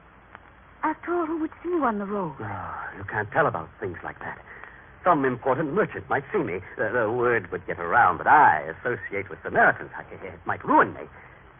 After 0.84 1.14
all, 1.14 1.26
who 1.26 1.40
would 1.40 1.52
see 1.64 1.70
you 1.70 1.84
on 1.86 1.98
the 2.00 2.06
road? 2.06 2.36
Oh, 2.40 2.76
you 2.98 3.04
can't 3.06 3.32
tell 3.32 3.48
about 3.48 3.70
things 3.80 3.98
like 4.04 4.20
that. 4.20 4.38
Some 5.04 5.26
important 5.26 5.74
merchant 5.74 6.10
might 6.10 6.24
see 6.32 6.40
me. 6.40 6.60
The, 6.78 6.90
the 6.94 7.12
word 7.12 7.52
would 7.52 7.66
get 7.68 7.80
around 7.80 8.18
that 8.20 8.28
I 8.28 8.74
associate 8.80 9.30
with 9.30 9.40
Samaritans. 9.44 9.92
I, 9.98 10.02
it 10.26 10.40
might 10.46 10.64
ruin 10.66 10.94
me. 10.94 11.02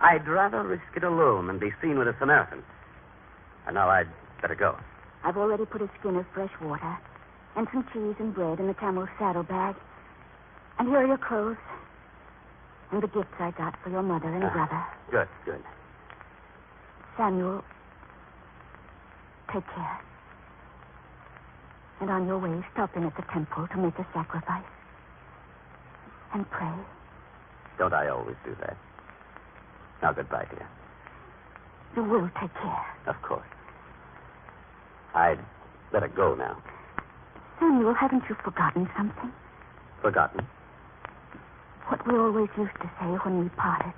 I'd 0.02 0.28
rather 0.28 0.64
risk 0.64 0.84
it 0.96 1.04
alone 1.04 1.48
than 1.48 1.60
be 1.60 1.72
seen 1.82 1.98
with 1.98 2.08
a 2.08 2.16
Samaritan. 2.20 2.64
And 3.66 3.76
now 3.76 3.90
I'd 3.90 4.08
better 4.42 4.56
go. 4.56 4.78
I've 5.24 5.38
already 5.38 5.66
put 5.66 5.82
a 5.82 5.90
skin 6.00 6.16
of 6.18 6.26
fresh 6.34 6.52
water 6.62 6.98
and 7.56 7.68
some 7.72 7.86
cheese 7.94 8.16
and 8.20 8.34
bread 8.34 8.60
in 8.60 8.68
the 8.68 8.74
camel's 8.74 9.10
saddlebag. 9.18 9.76
And 10.80 10.90
here 10.90 10.98
are 10.98 11.08
your 11.08 11.18
clothes 11.18 11.58
and 12.92 13.02
the 13.02 13.08
gifts 13.08 13.36
I 13.40 13.52
got 13.52 13.76
for 13.84 13.90
your 13.90 14.04
mother 14.04 14.28
and 14.28 14.44
Ah. 14.44 14.50
brother. 14.52 14.84
Good, 15.12 15.28
good. 15.46 15.64
Samuel, 17.18 17.64
take 19.54 19.68
care. 19.76 20.02
And 22.02 22.10
on 22.10 22.28
your 22.28 22.40
way, 22.40 22.66
stop 22.74 22.96
in 22.98 23.04
at 23.04 23.16
the 23.16 23.24
temple 23.32 23.68
to 23.68 23.78
make 23.78 23.98
a 24.00 24.08
sacrifice. 24.14 24.66
And 26.34 26.50
pray. 26.50 26.74
Don't 27.78 27.94
I 27.94 28.10
always 28.10 28.36
do 28.44 28.56
that? 28.62 28.76
Now, 30.02 30.12
goodbye, 30.12 30.48
dear. 30.50 30.68
You 31.96 32.04
will 32.04 32.30
take 32.42 32.54
care. 32.56 32.86
Of 33.06 33.22
course. 33.22 33.48
I'd 35.14 35.40
better 35.92 36.08
go 36.08 36.34
now. 36.34 36.62
Samuel, 37.60 37.94
haven't 37.94 38.24
you 38.28 38.36
forgotten 38.44 38.90
something? 38.98 39.32
Forgotten? 40.02 40.46
What 41.88 42.06
we 42.08 42.18
always 42.18 42.50
used 42.58 42.76
to 42.82 42.90
say 43.00 43.06
when 43.24 43.40
we 43.40 43.50
parted. 43.50 43.94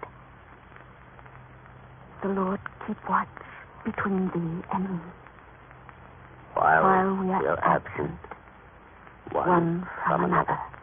The 2.22 2.30
Lord 2.30 2.60
keep 2.86 2.98
watch 3.10 3.28
between 3.86 4.28
thee 4.28 4.68
and 4.74 4.90
me. 4.90 5.00
While, 6.56 6.84
While 6.84 7.16
we 7.24 7.32
are 7.32 7.42
you're 7.44 7.66
absent, 7.66 8.20
one, 9.32 9.48
one 9.50 9.88
from 10.06 10.24
another. 10.26 10.58
And 10.58 10.75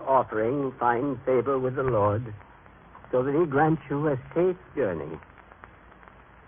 your 0.00 0.08
offering 0.08 0.72
find 0.78 1.18
favor 1.24 1.58
with 1.58 1.76
the 1.76 1.82
Lord, 1.82 2.34
so 3.10 3.22
that 3.22 3.34
he 3.34 3.46
grant 3.46 3.78
you 3.88 4.08
a 4.08 4.16
safe 4.34 4.56
journey. 4.74 5.18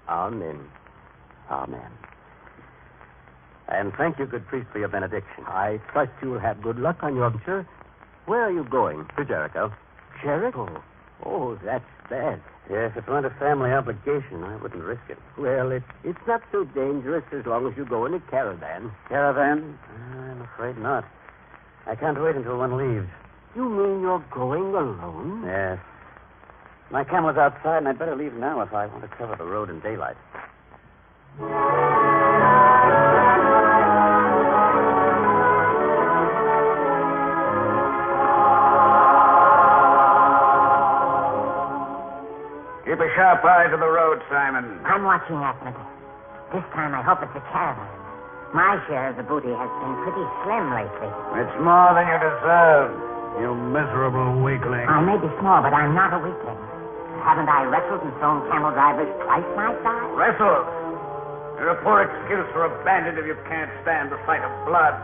Amen. 0.08 0.60
Amen. 1.50 1.90
And 3.68 3.92
thank 3.96 4.18
you, 4.18 4.26
good 4.26 4.46
priest, 4.46 4.68
for 4.72 4.78
your 4.78 4.88
benediction. 4.88 5.44
I 5.46 5.80
trust 5.92 6.10
you 6.22 6.30
will 6.30 6.40
have 6.40 6.62
good 6.62 6.78
luck 6.78 6.98
on 7.02 7.16
your 7.16 7.30
venture. 7.30 7.66
Where 8.26 8.42
are 8.42 8.52
you 8.52 8.64
going? 8.64 9.06
To 9.16 9.24
Jericho. 9.24 9.72
Jericho. 10.22 10.82
Oh, 11.24 11.30
oh 11.30 11.58
that's 11.64 11.84
bad. 12.10 12.40
Yes, 12.70 12.92
if 12.96 13.04
it 13.04 13.10
weren't 13.10 13.26
a 13.26 13.30
family 13.38 13.70
obligation, 13.70 14.44
I 14.44 14.56
wouldn't 14.56 14.82
risk 14.82 15.02
it. 15.08 15.18
Well, 15.36 15.72
it, 15.72 15.82
it's 16.04 16.18
not 16.28 16.42
so 16.52 16.64
dangerous 16.64 17.24
as 17.32 17.44
long 17.44 17.66
as 17.66 17.76
you 17.76 17.84
go 17.84 18.06
in 18.06 18.14
a 18.14 18.20
caravan. 18.20 18.92
Caravan? 19.08 19.78
I'm 20.14 20.42
afraid 20.42 20.78
not. 20.78 21.04
I 21.86 21.96
can't 21.96 22.20
wait 22.22 22.36
until 22.36 22.58
one 22.58 22.76
leaves. 22.76 23.08
You 23.54 23.68
mean 23.68 24.00
you're 24.00 24.24
going 24.30 24.74
alone? 24.74 25.42
Yes. 25.44 25.78
My 26.90 27.04
camel's 27.04 27.36
outside, 27.36 27.78
and 27.78 27.88
I'd 27.88 27.98
better 27.98 28.16
leave 28.16 28.34
now 28.34 28.60
if 28.62 28.72
I 28.72 28.86
want 28.86 29.02
to 29.02 29.08
cover 29.16 29.36
the 29.36 29.44
road 29.44 29.68
in 29.68 29.80
daylight. 29.80 30.16
Keep 42.84 43.00
a 43.00 43.08
sharp 43.16 43.44
eye 43.44 43.68
to 43.70 43.76
the 43.76 43.88
road, 43.88 44.20
Simon. 44.28 44.80
I'm 44.84 45.04
watching 45.04 45.36
Ahmed. 45.36 45.76
This 46.52 46.64
time 46.72 46.92
I 46.94 47.00
hope 47.00 47.20
it's 47.22 47.36
a 47.36 47.44
caravan. 47.52 47.88
My 48.52 48.80
share 48.88 49.08
of 49.12 49.16
the 49.16 49.22
booty 49.22 49.48
has 49.48 49.70
been 49.80 49.96
pretty 50.04 50.24
slim 50.44 50.72
lately. 50.76 51.08
It's 51.40 51.56
more 51.64 51.92
than 51.96 52.04
you 52.04 52.18
deserve, 52.20 53.11
you 53.40 53.54
miserable 53.72 54.42
weakling. 54.42 54.84
I 54.88 55.00
may 55.00 55.16
be 55.16 55.30
small, 55.40 55.62
but 55.62 55.72
I'm 55.72 55.94
not 55.94 56.12
a 56.12 56.20
weakling. 56.20 56.58
Haven't 57.22 57.48
I 57.48 57.64
wrestled 57.70 58.02
and 58.02 58.12
thrown 58.18 58.42
camel 58.50 58.74
drivers 58.74 59.08
twice 59.22 59.46
my 59.54 59.70
size? 59.86 60.10
Wrestled? 60.18 60.66
You're 61.62 61.78
a 61.78 61.80
poor 61.86 62.02
excuse 62.02 62.48
for 62.50 62.66
a 62.66 62.72
bandit 62.82 63.14
if 63.14 63.24
you 63.24 63.38
can't 63.46 63.70
stand 63.86 64.10
the 64.10 64.18
sight 64.26 64.42
of 64.42 64.50
blood. 64.66 64.98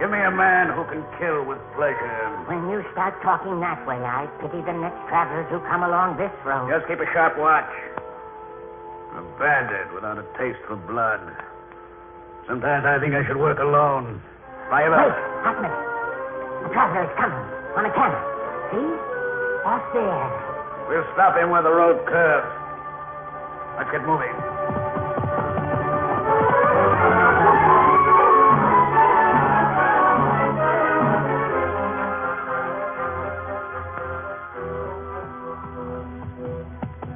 Give 0.00 0.08
me 0.10 0.20
a 0.20 0.32
man 0.32 0.72
who 0.72 0.84
can 0.88 1.04
kill 1.20 1.44
with 1.44 1.60
pleasure. 1.76 2.16
When 2.48 2.68
you 2.72 2.84
start 2.92 3.16
talking 3.20 3.60
that 3.60 3.80
way, 3.84 3.96
I 3.96 4.28
pity 4.40 4.60
the 4.64 4.72
next 4.72 5.00
travelers 5.08 5.48
who 5.48 5.60
come 5.68 5.84
along 5.84 6.16
this 6.16 6.32
road. 6.44 6.68
Just 6.68 6.88
keep 6.88 7.00
a 7.00 7.08
sharp 7.12 7.36
watch. 7.36 7.68
A 9.16 9.22
bandit 9.40 9.92
without 9.92 10.16
a 10.16 10.24
taste 10.36 10.60
for 10.68 10.76
blood. 10.76 11.20
Sometimes 12.48 12.84
I 12.84 13.00
think 13.00 13.14
I 13.14 13.24
should 13.26 13.40
work 13.40 13.58
alone. 13.58 14.20
Fire 14.68 14.92
Wait, 14.92 15.00
up. 15.00 15.56
Ahmed. 15.56 15.95
The 16.62 16.68
traveler 16.72 17.04
is 17.04 17.14
coming 17.18 17.44
on 17.76 17.84
a 17.84 17.92
camel. 17.92 18.22
See? 18.72 18.88
Off 19.66 19.82
there. 19.92 20.28
We'll 20.88 21.04
stop 21.14 21.36
him 21.36 21.50
where 21.50 21.62
the 21.62 21.70
road 21.72 22.06
curves. 22.06 22.46
Let's 23.76 23.90
get 23.90 24.06
moving. 24.06 24.32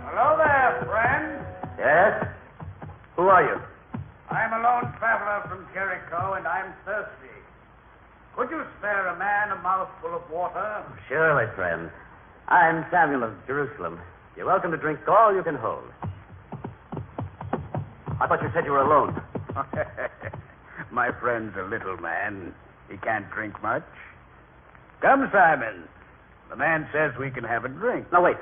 Hello 0.04 0.36
there, 0.36 0.84
friend. 0.84 1.46
Yes? 1.78 2.26
Who 3.16 3.22
are 3.28 3.42
you? 3.42 3.56
I'm 4.30 4.52
a 4.52 4.62
lone 4.62 4.92
traveler 4.98 5.48
from 5.48 5.66
Jericho, 5.72 6.34
and 6.34 6.46
I'm 6.46 6.74
thirsty. 6.84 7.29
Could 8.40 8.48
you 8.56 8.64
spare 8.78 9.06
a 9.06 9.18
man 9.18 9.52
a 9.52 9.60
mouthful 9.60 10.16
of 10.16 10.22
water? 10.30 10.82
Surely, 11.10 11.44
friend. 11.54 11.90
I'm 12.48 12.86
Samuel 12.90 13.24
of 13.24 13.34
Jerusalem. 13.46 14.00
You're 14.34 14.46
welcome 14.46 14.70
to 14.70 14.78
drink 14.78 15.00
all 15.06 15.34
you 15.34 15.42
can 15.42 15.56
hold. 15.56 15.84
I 18.18 18.26
thought 18.26 18.40
you 18.40 18.48
said 18.54 18.64
you 18.64 18.72
were 18.72 18.80
alone. 18.80 19.20
My 20.90 21.10
friend's 21.20 21.54
a 21.58 21.64
little 21.64 21.98
man. 21.98 22.54
He 22.88 22.96
can't 22.96 23.30
drink 23.30 23.60
much. 23.62 23.84
Come, 25.02 25.28
Simon. 25.30 25.84
The 26.48 26.56
man 26.56 26.88
says 26.94 27.12
we 27.20 27.30
can 27.30 27.44
have 27.44 27.66
a 27.66 27.68
drink. 27.68 28.10
Now, 28.10 28.24
wait. 28.24 28.40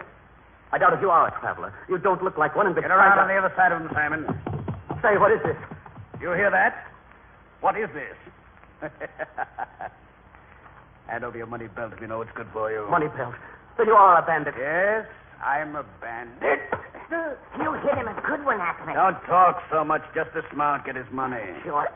I 0.71 0.79
doubt 0.79 0.93
if 0.93 1.01
you 1.01 1.11
are 1.11 1.27
a 1.27 1.41
traveler. 1.41 1.75
You 1.89 1.99
don't 1.99 2.23
look 2.23 2.39
like 2.39 2.55
one, 2.55 2.69
and 2.69 2.77
Get 2.77 2.85
around 2.85 3.19
on 3.19 3.27
the 3.27 3.35
other 3.35 3.53
side 3.57 3.73
of 3.73 3.83
him, 3.83 3.91
Simon. 3.93 4.27
Say, 5.03 5.19
what 5.19 5.33
is 5.33 5.41
this? 5.43 5.57
You 6.21 6.31
hear 6.35 6.53
that? 6.53 6.87
What 7.61 7.77
is 7.77 7.89
this? 7.93 8.15
Hand 11.09 11.25
over 11.25 11.37
your 11.37 11.47
money 11.47 11.67
belt 11.69 11.93
if 11.95 12.01
you 12.01 12.07
know 12.07 12.21
it's 12.23 12.31
good 12.35 12.49
for 12.53 12.71
you. 12.71 12.87
Money 12.91 13.09
belt. 13.17 13.35
So 13.77 13.83
you 13.85 13.93
are 13.93 14.23
a 14.23 14.27
bandit. 14.27 14.55
Yes, 14.59 15.07
I'm 15.43 15.77
a 15.77 15.85
bandit. 16.01 16.61
You 17.59 17.73
hit 17.81 17.97
him 17.97 18.09
a 18.09 18.15
good 18.27 18.45
one, 18.45 18.61
Atman. 18.61 18.95
Don't 18.95 19.21
talk 19.25 19.63
so 19.71 19.85
much. 19.85 20.03
Just 20.15 20.31
dismount, 20.35 20.85
get 20.85 20.97
his 20.97 21.07
money. 21.13 21.41
Sure. 21.65 21.89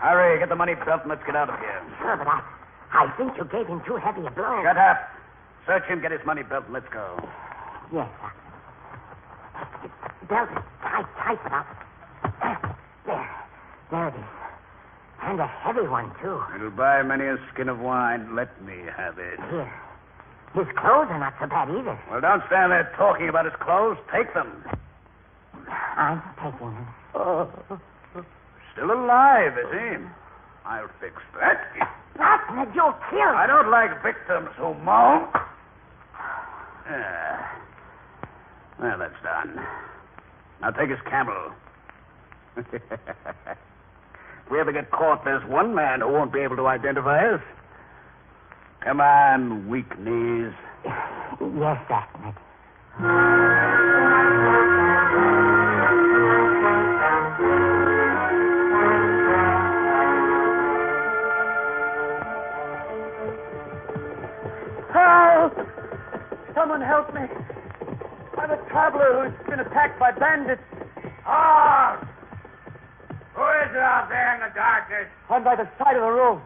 Hurry, 0.00 0.38
get 0.38 0.48
the 0.48 0.56
money 0.56 0.74
belt 0.74 1.02
and 1.02 1.10
let's 1.10 1.24
get 1.26 1.36
out 1.36 1.50
of 1.50 1.58
here. 1.58 1.82
Sure, 2.00 2.16
but 2.16 2.26
I, 2.28 2.42
I 2.92 3.12
think 3.16 3.36
you 3.36 3.44
gave 3.44 3.66
him 3.66 3.82
too 3.86 3.96
heavy 3.96 4.24
a 4.26 4.30
blow. 4.30 4.62
Shut 4.62 4.76
up. 4.76 4.98
Search 5.66 5.84
him, 5.84 6.00
get 6.00 6.12
his 6.12 6.20
money 6.24 6.42
belt, 6.42 6.64
and 6.64 6.74
let's 6.74 6.88
go. 6.92 7.18
Yes, 7.92 8.08
sir. 8.20 8.30
Belt 10.28 10.48
is 10.50 10.62
tight, 10.82 11.06
tight, 11.18 11.38
but 11.44 11.66
There. 13.06 13.30
There 13.90 14.08
it 14.08 14.14
is. 14.14 14.45
And 15.26 15.40
a 15.40 15.46
heavy 15.46 15.88
one, 15.88 16.12
too. 16.22 16.40
It'll 16.54 16.70
buy 16.70 17.02
many 17.02 17.24
a 17.26 17.36
skin 17.52 17.68
of 17.68 17.80
wine. 17.80 18.36
Let 18.36 18.62
me 18.62 18.74
have 18.96 19.18
it. 19.18 19.40
Here. 19.50 19.72
His 20.54 20.66
clothes 20.78 21.10
are 21.10 21.18
not 21.18 21.34
so 21.40 21.46
bad 21.48 21.68
either. 21.68 21.98
Well, 22.08 22.20
don't 22.20 22.42
stand 22.46 22.70
there 22.70 22.90
talking 22.96 23.28
about 23.28 23.44
his 23.44 23.54
clothes. 23.60 23.98
Take 24.14 24.32
them. 24.32 24.64
I'm 25.96 26.22
taking 26.38 26.70
them. 26.70 26.86
Oh. 27.14 27.50
Still 28.72 28.92
alive, 28.92 29.52
is 29.58 29.72
he? 29.72 29.96
I'll 30.64 30.88
fix 31.00 31.16
that. 31.40 31.74
Atman, 32.20 32.72
you'll 32.74 32.94
kill 33.10 33.34
I 33.34 33.46
don't 33.46 33.70
like 33.70 34.02
victims 34.02 34.48
who 34.56 34.74
moan. 34.74 35.28
Yeah. 36.88 37.46
Well, 38.80 38.98
that's 38.98 39.22
done. 39.24 39.60
Now 40.62 40.70
take 40.70 40.90
his 40.90 41.00
camel. 41.10 41.50
if 44.46 44.52
we 44.52 44.60
ever 44.60 44.72
get 44.72 44.90
caught, 44.92 45.24
there's 45.24 45.44
one 45.48 45.74
man 45.74 46.00
who 46.00 46.08
won't 46.08 46.32
be 46.32 46.38
able 46.40 46.54
to 46.56 46.66
identify 46.68 47.34
us. 47.34 47.40
Come 48.80 49.00
on, 49.00 49.68
weak 49.68 49.98
knees. 49.98 50.52
Yes, 51.38 51.78
Atman. 51.90 52.32
Help! 64.92 65.52
Someone 66.54 66.80
help 66.80 67.12
me. 67.14 67.20
I'm 68.38 68.50
a 68.50 68.56
traveler 68.70 69.28
who's 69.28 69.46
been 69.46 69.60
attacked 69.60 69.98
by 70.00 70.12
bandits. 70.12 70.62
Oh! 71.26 72.05
Who 73.36 73.44
is 73.44 73.70
it 73.70 73.84
out 73.84 74.08
there 74.08 74.34
in 74.34 74.40
the 74.40 74.52
darkness? 74.56 75.12
I'm 75.28 75.44
by 75.44 75.56
the 75.56 75.68
side 75.76 75.96
of 75.96 76.02
the 76.02 76.10
road. 76.10 76.40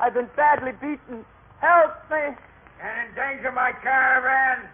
I've 0.00 0.14
been 0.14 0.28
badly 0.34 0.72
beaten. 0.82 1.24
Help 1.62 1.94
me! 2.10 2.34
And 2.82 2.92
endanger 3.08 3.52
my 3.52 3.70
caravan? 3.78 4.66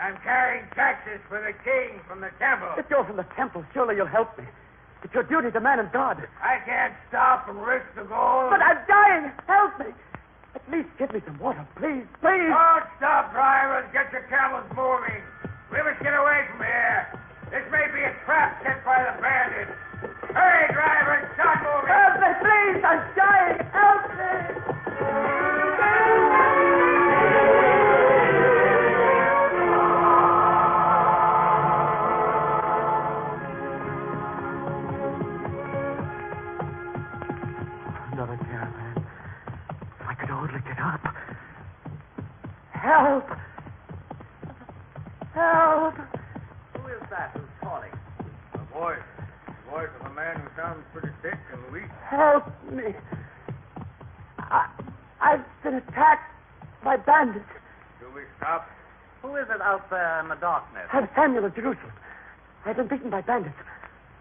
I'm 0.00 0.16
carrying 0.24 0.64
taxes 0.74 1.20
for 1.28 1.36
the 1.44 1.52
king 1.60 2.00
from 2.08 2.20
the 2.24 2.30
temple. 2.38 2.72
If 2.78 2.86
you're 2.88 3.04
from 3.04 3.16
the 3.16 3.28
temple, 3.36 3.64
surely 3.74 3.96
you'll 3.96 4.06
help 4.06 4.32
me. 4.38 4.44
It's 5.04 5.12
your 5.12 5.24
duty 5.24 5.50
to 5.50 5.60
man 5.60 5.80
and 5.80 5.92
God. 5.92 6.24
I 6.40 6.62
can't 6.64 6.94
stop 7.10 7.48
and 7.50 7.60
risk 7.60 7.84
the 7.94 8.08
gold. 8.08 8.48
But 8.48 8.62
I'm 8.62 8.80
dying. 8.88 9.32
Help 9.46 9.76
me. 9.78 9.92
At 10.54 10.62
least 10.70 10.88
give 10.98 11.12
me 11.12 11.20
some 11.26 11.38
water, 11.38 11.66
please, 11.76 12.06
please. 12.22 12.48
Don't 12.48 12.86
stop, 12.96 13.32
drivers. 13.32 13.84
Get 13.92 14.12
your 14.12 14.24
camels 14.30 14.64
moving. 14.72 15.20
We 15.68 15.82
must 15.82 16.00
get 16.00 16.14
away 16.14 16.46
from 16.48 16.64
here. 16.64 17.20
This 17.50 17.66
may 17.68 17.84
be 17.92 18.00
a 18.04 18.14
trap 18.24 18.62
set 18.62 18.84
by 18.84 19.02
the 19.04 19.20
bandits. 19.20 19.72
Hurry, 20.34 20.72
drivers. 20.72 21.28
Start 21.34 21.58
moving. 21.62 21.92
Help 21.92 22.14
me, 22.20 22.30
please. 22.40 22.84
I'm 22.84 23.00
dying. 23.16 23.58
Help 23.72 24.02
me. 24.16 24.61
Sounds 50.62 50.84
pretty 50.92 51.10
sick 51.22 51.38
and 51.52 51.72
weak. 51.72 51.90
Help 52.06 52.46
me. 52.70 52.94
I, 54.38 54.70
I've 55.20 55.44
been 55.64 55.74
attacked 55.74 56.30
by 56.84 56.96
bandits. 56.96 57.50
Do 57.98 58.06
we 58.14 58.22
stop? 58.38 58.68
Who 59.22 59.34
is 59.36 59.46
it 59.50 59.60
out 59.60 59.90
there 59.90 60.20
in 60.20 60.28
the 60.28 60.36
darkness? 60.36 60.86
I'm 60.92 61.08
Samuel 61.16 61.46
of 61.46 61.54
Jerusalem. 61.54 61.92
I've 62.64 62.76
been 62.76 62.86
beaten 62.86 63.10
by 63.10 63.22
bandits. 63.22 63.58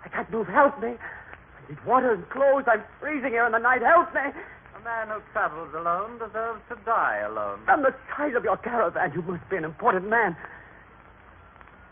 I 0.03 0.09
can't 0.09 0.31
move. 0.31 0.47
Help 0.47 0.81
me. 0.81 0.97
I 0.97 1.69
need 1.69 1.85
water 1.85 2.13
and 2.13 2.27
clothes. 2.29 2.65
I'm 2.65 2.81
freezing 2.99 3.29
here 3.29 3.45
in 3.45 3.51
the 3.51 3.59
night. 3.59 3.81
Help 3.83 4.13
me. 4.13 4.21
A 4.21 4.83
man 4.83 5.09
who 5.09 5.21
travels 5.33 5.69
alone 5.75 6.17
deserves 6.17 6.61
to 6.69 6.77
die 6.85 7.21
alone. 7.21 7.59
From 7.65 7.83
the 7.83 7.93
size 8.17 8.33
of 8.35 8.43
your 8.43 8.57
caravan, 8.57 9.11
you 9.13 9.21
must 9.21 9.47
be 9.49 9.57
an 9.57 9.65
important 9.65 10.09
man. 10.09 10.35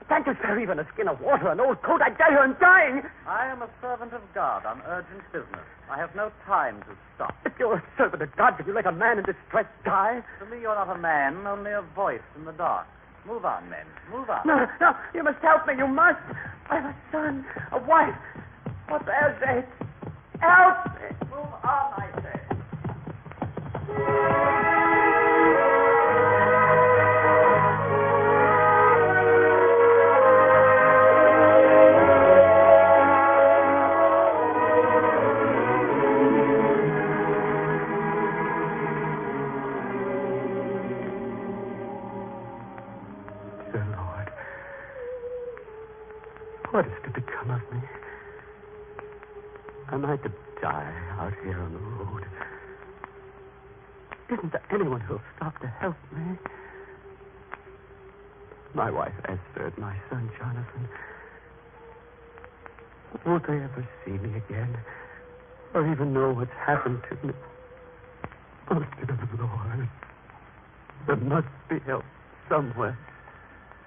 Can't 0.09 0.25
you 0.25 0.33
spare 0.41 0.59
even 0.59 0.79
a 0.79 0.87
skin 0.93 1.07
of 1.07 1.21
water, 1.21 1.49
an 1.49 1.59
old 1.59 1.81
coat? 1.83 2.01
I 2.01 2.09
tell 2.09 2.31
you, 2.31 2.39
I'm 2.39 2.57
dying. 2.59 3.03
I 3.27 3.45
am 3.45 3.61
a 3.61 3.69
servant 3.79 4.11
of 4.11 4.21
God 4.33 4.65
on 4.65 4.81
urgent 4.87 5.21
business. 5.31 5.65
I 5.89 5.97
have 5.97 6.15
no 6.15 6.31
time 6.45 6.81
to 6.81 6.97
stop. 7.15 7.35
If 7.45 7.53
you're 7.59 7.75
a 7.75 7.83
servant 7.95 8.23
of 8.23 8.35
God, 8.35 8.57
can 8.57 8.65
you 8.65 8.73
let 8.73 8.87
a 8.87 8.91
man 8.91 9.19
in 9.19 9.23
distress 9.23 9.67
die? 9.85 10.23
To 10.39 10.45
me, 10.47 10.61
you're 10.61 10.73
not 10.73 10.89
a 10.89 10.97
man, 10.97 11.45
only 11.45 11.71
a 11.71 11.83
voice 11.95 12.25
in 12.35 12.45
the 12.45 12.53
dark. 12.53 12.87
Move 13.27 13.45
on, 13.45 13.69
men. 13.69 13.85
Move 14.11 14.29
on. 14.29 14.41
No, 14.45 14.65
no, 14.81 14.95
you 15.13 15.23
must 15.23 15.37
help 15.43 15.67
me. 15.67 15.75
You 15.77 15.87
must. 15.87 16.17
I 16.69 16.81
have 16.81 16.85
a 16.85 16.95
son, 17.11 17.45
a 17.71 17.79
wife. 17.79 18.15
What 18.87 19.05
sake. 19.05 19.65
Help 20.39 20.85
me. 20.95 21.07
Move 21.29 21.53
on, 21.63 21.93
I 21.93 22.09
say. 24.45 24.48
Won't 63.25 63.47
they 63.47 63.53
ever 63.53 63.87
see 64.05 64.11
me 64.11 64.37
again? 64.37 64.77
Or 65.73 65.91
even 65.91 66.13
know 66.13 66.33
what's 66.33 66.51
happened 66.65 67.01
to 67.09 67.27
me? 67.27 67.33
Oh, 68.71 68.79
dear 68.79 69.17
Lord. 69.37 69.89
There 71.07 71.15
must 71.15 71.47
be 71.69 71.79
help 71.85 72.03
somewhere. 72.49 72.97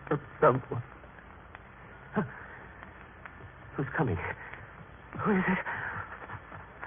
From 0.09 0.21
someone. 0.41 0.83
Who's 3.77 3.87
coming? 3.97 4.19
Who 5.21 5.33
is 5.33 5.45
it? 5.49 5.59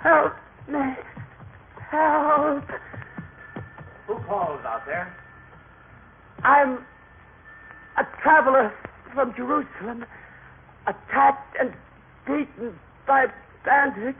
Help 0.04 0.34
me. 0.68 0.96
Help. 1.90 2.64
Who 4.08 4.16
calls 4.28 4.62
out 4.66 4.86
there? 4.86 5.16
I'm 6.44 6.86
a 7.98 8.04
traveler 8.22 8.72
from 9.14 9.34
Jerusalem, 9.36 10.06
attacked 10.86 11.58
and 11.60 11.74
beaten 12.26 12.80
by 13.08 13.28
bandits. 13.64 14.18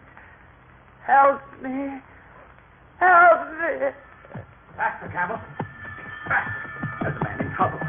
Help 1.06 1.42
me. 1.62 2.02
Help 3.00 3.48
me. 3.60 3.90
Faster, 4.76 5.10
Campbell. 5.12 5.40
Faster. 6.28 6.66
There's 7.02 7.16
a 7.16 7.24
man 7.24 7.42
in 7.42 7.56
trouble. 7.56 7.80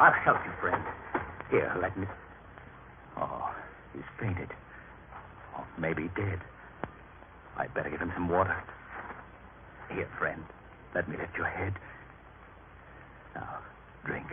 I'll 0.00 0.12
help 0.12 0.38
you, 0.44 0.52
friend. 0.60 0.82
Here, 1.50 1.72
let 1.80 1.96
me. 1.98 2.06
Oh, 3.16 3.54
he's 3.92 4.02
fainted. 4.20 4.48
Oh, 5.56 5.64
maybe 5.78 6.10
dead. 6.16 6.40
I'd 7.56 7.74
better 7.74 7.90
give 7.90 8.00
him 8.00 8.12
some 8.14 8.28
water. 8.28 8.56
Here, 9.92 10.08
friend. 10.18 10.42
Let 10.94 11.08
me 11.08 11.16
lift 11.16 11.36
your 11.36 11.46
head. 11.46 11.74
Now, 13.34 13.58
drink. 14.04 14.26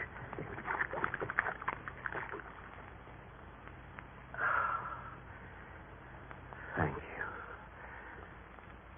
Thank 6.86 6.98
you. 6.98 7.24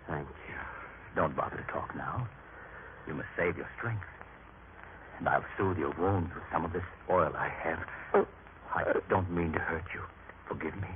Thank 0.08 0.28
you. 0.28 0.56
Don't 1.15 1.36
bother 1.38 1.56
to 1.56 1.71
talk 1.71 1.95
now. 1.95 2.28
You 3.08 3.13
must 3.13 3.30
save 3.38 3.56
your 3.56 3.69
strength. 3.78 4.04
And 5.19 5.30
I'll 5.30 5.45
soothe 5.58 5.78
your 5.78 5.93
wounds 5.97 6.32
with 6.36 6.43
some 6.52 6.65
of 6.65 6.73
this 6.73 6.84
oil 7.10 7.32
I 7.36 7.47
have. 7.47 8.28
I 8.76 8.84
don't 9.10 9.32
mean 9.32 9.54
to 9.54 9.60
hurt 9.60 9.86
you. 9.93 10.02
Forgive 10.50 10.76
me. 10.76 10.89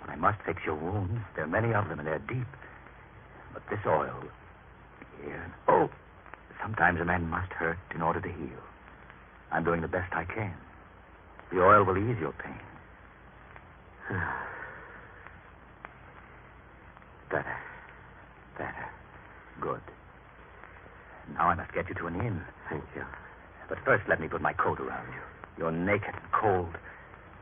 But 0.00 0.10
I 0.10 0.16
must 0.16 0.42
fix 0.44 0.60
your 0.66 0.74
wounds. 0.74 1.20
There 1.34 1.44
are 1.44 1.48
many 1.48 1.72
of 1.72 1.88
them, 1.88 1.98
and 1.98 2.06
they're 2.06 2.18
deep. 2.18 2.46
But 3.54 3.62
this 3.70 3.80
oil. 3.86 4.12
Here. 5.24 5.54
Oh! 5.68 5.88
Sometimes 6.60 7.00
a 7.00 7.04
man 7.06 7.28
must 7.28 7.50
hurt 7.52 7.78
in 7.94 8.02
order 8.02 8.20
to 8.20 8.28
heal. 8.28 8.62
I'm 9.50 9.64
doing 9.64 9.80
the 9.80 9.88
best 9.88 10.12
I 10.12 10.24
can. 10.24 10.54
The 11.50 11.62
oil 11.64 11.84
will 11.84 11.96
ease 11.96 12.18
your 12.20 12.32
pain. 12.32 12.60
Better. 17.32 17.56
Better. 18.58 18.86
Good. 19.62 19.80
Now 21.34 21.48
I 21.48 21.54
must 21.54 21.72
get 21.72 21.88
you 21.88 21.94
to 21.94 22.06
an 22.08 22.16
inn. 22.16 22.42
Thank 22.68 22.82
you. 22.96 23.04
But 23.68 23.78
first, 23.84 24.02
let 24.08 24.20
me 24.20 24.26
put 24.26 24.42
my 24.42 24.52
coat 24.52 24.80
around 24.80 25.06
you. 25.12 25.20
You're 25.56 25.70
naked 25.70 26.14
and 26.14 26.32
cold. 26.32 26.74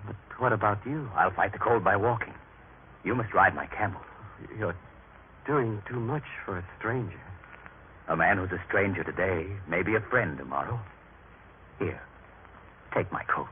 But 0.07 0.17
what 0.39 0.53
about 0.53 0.85
you? 0.85 1.09
I'll 1.17 1.31
fight 1.31 1.53
the 1.53 1.59
cold 1.59 1.83
by 1.83 1.97
walking. 1.97 2.35
You 3.05 3.15
must 3.15 3.33
ride 3.33 3.55
my 3.55 3.67
camel. 3.67 4.03
You're 4.59 4.77
doing 5.47 5.83
too 5.89 5.99
much 5.99 6.25
for 6.45 6.59
a 6.59 6.65
stranger. 6.79 7.21
A 8.09 8.17
man 8.17 8.37
who's 8.37 8.53
a 8.53 8.63
stranger 8.69 9.03
today 9.03 9.47
may 9.67 9.83
be 9.83 9.95
a 9.95 10.01
friend 10.01 10.37
tomorrow. 10.37 10.79
Here, 11.79 12.03
take 12.95 13.11
my 13.11 13.23
coat. 13.25 13.49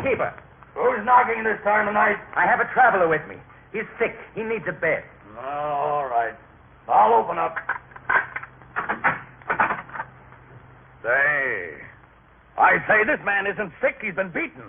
Innkeeper! 0.00 0.32
Who's 0.74 1.04
knocking 1.04 1.44
this 1.44 1.60
time 1.62 1.88
of 1.88 1.94
night? 1.94 2.16
I 2.34 2.46
have 2.46 2.60
a 2.60 2.72
traveler 2.72 3.08
with 3.08 3.20
me. 3.28 3.36
He's 3.72 3.84
sick. 3.98 4.16
He 4.34 4.42
needs 4.42 4.64
a 4.68 4.72
bed. 4.72 5.04
Oh, 5.36 5.40
all 5.40 6.08
right. 6.08 6.34
I'll 6.88 7.12
open 7.14 7.38
up. 7.38 7.56
Say, 11.02 11.74
I 12.58 12.78
say 12.88 13.04
this 13.04 13.20
man 13.24 13.46
isn't 13.46 13.72
sick. 13.80 13.98
He's 14.00 14.14
been 14.14 14.30
beaten. 14.30 14.64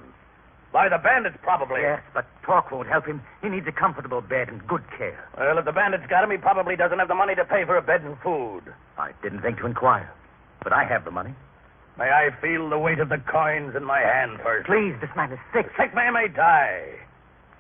By 0.72 0.88
the 0.88 0.98
bandits, 0.98 1.38
probably. 1.42 1.82
Yes, 1.82 2.02
but 2.14 2.26
talk 2.46 2.72
won't 2.72 2.88
help 2.88 3.06
him. 3.06 3.22
He 3.42 3.50
needs 3.50 3.68
a 3.68 3.72
comfortable 3.72 4.22
bed 4.22 4.48
and 4.48 4.66
good 4.68 4.84
care. 4.98 5.28
Well, 5.38 5.58
if 5.58 5.66
the 5.66 5.72
bandits 5.72 6.06
got 6.10 6.24
him, 6.24 6.32
he 6.32 6.38
probably 6.38 6.76
doesn't 6.76 7.00
have 7.00 7.10
the 7.10 7.16
money 7.16 7.36
to 7.36 7.44
pay 7.44 7.66
for 7.66 7.76
a 7.78 7.82
bed 7.82 8.02
and 8.02 8.18
food. 8.20 8.74
I 8.98 9.12
didn't 9.24 9.42
think 9.42 9.60
to 9.60 9.66
inquire, 9.66 10.10
but 10.64 10.72
I 10.72 10.86
have 10.86 11.04
the 11.04 11.12
money. 11.12 11.36
May 11.98 12.10
I 12.10 12.30
feel 12.42 12.70
the 12.70 12.80
weight 12.80 13.00
of 13.00 13.10
the 13.10 13.22
coins 13.32 13.76
in 13.76 13.84
my 13.84 14.00
hand 14.00 14.40
first? 14.44 14.68
Please, 14.68 14.96
this 15.02 15.10
man 15.16 15.32
is 15.32 15.40
sick. 15.54 15.68
The 15.78 15.84
sick 15.84 15.96
man 15.96 16.14
may 16.14 16.28
die. 16.28 16.86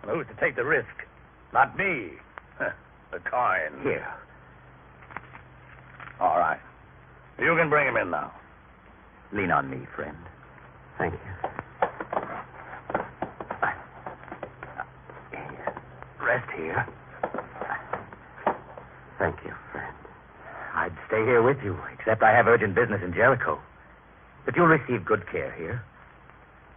Well, 0.05 0.15
who's 0.15 0.27
to 0.27 0.41
take 0.41 0.55
the 0.55 0.65
risk? 0.65 0.87
Not 1.53 1.77
me. 1.77 2.11
the 3.11 3.19
coin. 3.19 3.83
Here. 3.83 4.07
All 6.19 6.37
right. 6.37 6.59
You 7.39 7.55
can 7.55 7.69
bring 7.69 7.87
him 7.87 7.97
in 7.97 8.09
now. 8.09 8.31
Lean 9.33 9.51
on 9.51 9.69
me, 9.69 9.85
friend. 9.95 10.17
Thank 10.97 11.13
you. 11.13 11.19
Rest 16.23 16.49
here. 16.55 16.87
Thank 19.17 19.35
you, 19.43 19.53
friend. 19.71 19.95
I'd 20.75 20.93
stay 21.07 21.23
here 21.25 21.41
with 21.41 21.57
you, 21.63 21.77
except 21.97 22.23
I 22.23 22.31
have 22.31 22.47
urgent 22.47 22.75
business 22.75 23.01
in 23.03 23.13
Jericho. 23.13 23.59
But 24.45 24.55
you'll 24.55 24.67
receive 24.67 25.05
good 25.05 25.29
care 25.31 25.51
here. 25.51 25.83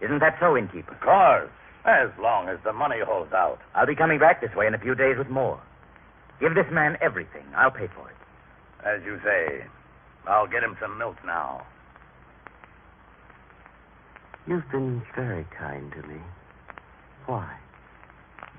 Isn't 0.00 0.20
that 0.20 0.36
so, 0.40 0.56
innkeeper? 0.56 0.92
Of 0.92 1.00
course. 1.00 1.50
As 1.84 2.10
long 2.18 2.48
as 2.48 2.58
the 2.64 2.72
money 2.72 3.00
holds 3.04 3.32
out. 3.32 3.58
I'll 3.74 3.86
be 3.86 3.94
coming 3.94 4.18
back 4.18 4.40
this 4.40 4.54
way 4.54 4.66
in 4.66 4.74
a 4.74 4.78
few 4.78 4.94
days 4.94 5.16
with 5.18 5.28
more. 5.28 5.60
Give 6.40 6.54
this 6.54 6.66
man 6.72 6.96
everything. 7.00 7.44
I'll 7.56 7.70
pay 7.70 7.88
for 7.88 8.08
it. 8.08 8.16
As 8.86 9.02
you 9.04 9.18
say. 9.24 9.64
I'll 10.26 10.46
get 10.46 10.62
him 10.62 10.76
some 10.80 10.98
milk 10.98 11.16
now. 11.24 11.66
You've 14.46 14.68
been 14.70 15.02
very 15.14 15.46
kind 15.58 15.92
to 15.92 16.06
me. 16.06 16.20
Why? 17.26 17.56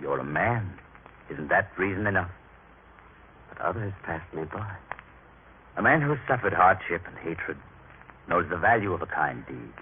You're 0.01 0.19
a 0.19 0.23
man. 0.23 0.73
Isn't 1.31 1.49
that 1.49 1.69
reason 1.77 2.07
enough? 2.07 2.31
But 3.49 3.61
others 3.61 3.93
passed 4.03 4.31
me 4.33 4.43
by. 4.45 4.75
A 5.77 5.81
man 5.81 6.01
who 6.01 6.15
suffered 6.27 6.53
hardship 6.53 7.01
and 7.07 7.17
hatred 7.17 7.57
knows 8.27 8.45
the 8.49 8.57
value 8.57 8.93
of 8.93 9.01
a 9.01 9.05
kind 9.05 9.45
deed. 9.45 9.73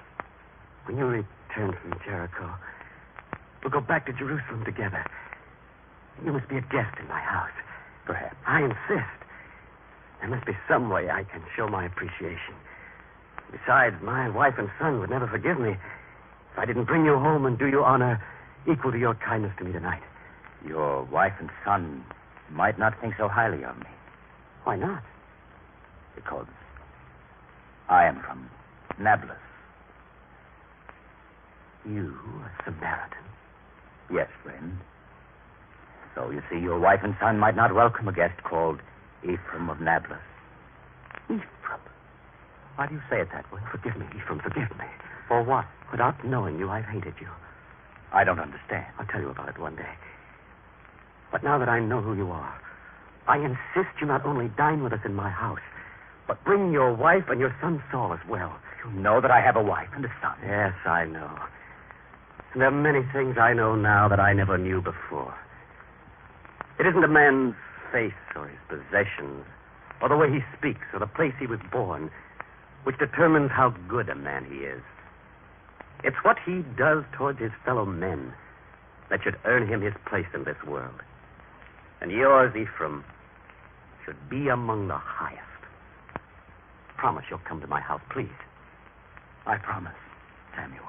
When 0.86 0.98
you 0.98 1.06
return 1.06 1.76
from 1.82 2.00
Jericho, 2.06 2.54
we'll 3.64 3.72
go 3.72 3.80
back 3.82 4.06
to 4.08 4.14
Jerusalem 4.14 4.64
together. 4.66 5.06
You 6.26 6.32
must 6.34 6.48
be 6.50 6.58
a 6.58 6.62
guest 6.62 6.98
in 7.00 7.08
my 7.08 7.20
house. 7.20 7.50
Perhaps. 8.06 8.36
I 8.46 8.62
insist. 8.64 9.10
There 10.20 10.30
must 10.30 10.46
be 10.46 10.54
some 10.68 10.90
way 10.90 11.10
I 11.10 11.24
can 11.24 11.42
show 11.56 11.68
my 11.68 11.86
appreciation. 11.86 12.54
Besides, 13.52 13.96
my 14.02 14.30
wife 14.30 14.56
and 14.58 14.70
son 14.80 15.00
would 15.00 15.10
never 15.10 15.28
forgive 15.28 15.60
me 15.60 15.72
if 15.72 16.58
I 16.60 16.66
didn't 16.66 16.86
bring 16.86 17.06
you 17.06 17.18
home 17.18 17.46
and 17.46 17.58
do 17.58 17.68
you 17.68 17.84
honor 17.84 18.22
equal 18.70 18.92
to 18.92 18.98
your 19.00 19.16
kindness 19.16 19.54
to 19.60 19.64
me 19.64 19.72
tonight. 19.72 20.02
Your 20.68 21.04
wife 21.04 21.34
and 21.40 21.50
son 21.66 22.04
might 22.52 22.78
not 22.80 23.00
think 23.02 23.16
so 23.18 23.28
highly 23.28 23.64
of 23.64 23.78
me 23.78 23.86
Why 24.64 24.76
not? 24.76 25.02
because 26.16 26.46
I 27.90 28.06
am 28.06 28.22
from 28.22 28.50
Nablus. 29.00 29.38
You, 31.86 32.16
a 32.46 32.64
Samaritan. 32.64 33.24
Yes, 34.12 34.28
friend. 34.44 34.78
So 36.16 36.30
you 36.30 36.42
see, 36.50 36.60
your 36.60 36.80
wife 36.80 37.00
and 37.04 37.16
son 37.20 37.40
might 37.40 37.56
not 37.56 37.74
welcome 37.74 38.08
a 38.08 38.14
guest 38.14 38.42
called 38.44 38.80
Ephraim 39.24 39.70
of 39.70 39.82
Nablus. 39.82 40.22
Ephraim. 41.26 41.82
Why 42.76 42.88
do 42.88 42.96
you 42.96 43.02
say 43.10 43.22
it 43.22 43.30
that 43.34 43.52
way? 43.52 43.62
Forgive 43.72 43.98
me, 43.98 44.06
Ephraim, 44.16 44.40
forgive 44.40 44.70
me. 44.78 44.86
For 45.28 45.44
what? 45.44 45.66
Without 45.92 46.24
knowing 46.26 46.58
you, 46.60 46.70
I've 46.70 46.86
hated 46.86 47.16
you. 47.20 47.28
I 48.14 48.24
don't 48.24 48.40
understand. 48.40 48.86
I'll 49.00 49.06
tell 49.08 49.22
you 49.22 49.30
about 49.30 49.50
it 49.50 49.58
one 49.60 49.76
day. 49.76 49.90
But 51.32 51.44
now 51.44 51.58
that 51.58 51.70
I 51.70 51.80
know 51.80 52.02
who 52.02 52.16
you 52.16 52.32
are, 52.32 52.62
I 53.28 53.38
insist 53.38 53.96
you 54.00 54.08
not 54.08 54.26
only 54.26 54.50
dine 54.58 54.84
with 54.84 54.94
us 54.94 55.00
in 55.06 55.16
my 55.16 55.30
house, 55.30 55.60
but 56.28 56.44
bring 56.44 56.72
your 56.72 56.94
wife 56.94 57.26
and 57.30 57.40
your 57.40 57.56
son 57.62 57.84
Saul 57.92 58.14
as 58.14 58.20
well. 58.30 58.56
You 58.84 58.92
know 59.00 59.22
that 59.22 59.32
I 59.32 59.42
have 59.42 59.56
a 59.56 59.64
wife 59.64 59.90
and 59.96 60.06
a 60.06 60.12
son. 60.22 60.36
Yes, 60.46 60.74
I 60.86 61.06
know. 61.06 61.32
And 62.54 62.62
there 62.62 62.68
are 62.68 62.72
many 62.72 63.02
things 63.14 63.38
I 63.38 63.54
know 63.54 63.76
now 63.76 64.08
that 64.08 64.20
I 64.20 64.34
never 64.34 64.58
knew 64.58 64.82
before. 64.82 65.34
It 66.80 66.86
isn't 66.86 67.04
a 67.04 67.08
man's 67.08 67.56
face 67.92 68.14
or 68.36 68.48
his 68.48 68.60
possessions 68.68 69.46
or 70.02 70.10
the 70.10 70.18
way 70.18 70.32
he 70.32 70.40
speaks 70.58 70.86
or 70.94 71.00
the 71.00 71.08
place 71.08 71.34
he 71.40 71.48
was 71.48 71.60
born 71.72 72.10
which 72.84 72.98
determines 73.00 73.52
how 73.52 73.70
good 73.88 74.10
a 74.10 74.16
man 74.16 74.46
he 74.46 74.58
is. 74.58 74.82
It's 76.04 76.18
what 76.24 76.38
he 76.46 76.64
does 76.78 77.04
towards 77.14 77.40
his 77.40 77.52
fellow 77.64 77.86
men 77.86 78.34
that 79.10 79.24
should 79.24 79.40
earn 79.46 79.68
him 79.68 79.82
his 79.82 79.94
place 80.06 80.28
in 80.34 80.44
this 80.44 80.58
world. 80.68 81.02
And 82.02 82.12
yours, 82.12 82.54
Ephraim, 82.56 83.06
should 84.04 84.30
be 84.30 84.50
among 84.50 84.90
the 84.90 84.98
highest. 84.98 85.53
Promise 87.04 87.26
you'll 87.30 87.38
come 87.40 87.60
to 87.60 87.68
my 87.68 87.82
house, 87.82 88.00
please. 88.14 88.30
I 89.46 89.58
promise, 89.58 89.92
Samuel. 90.56 90.80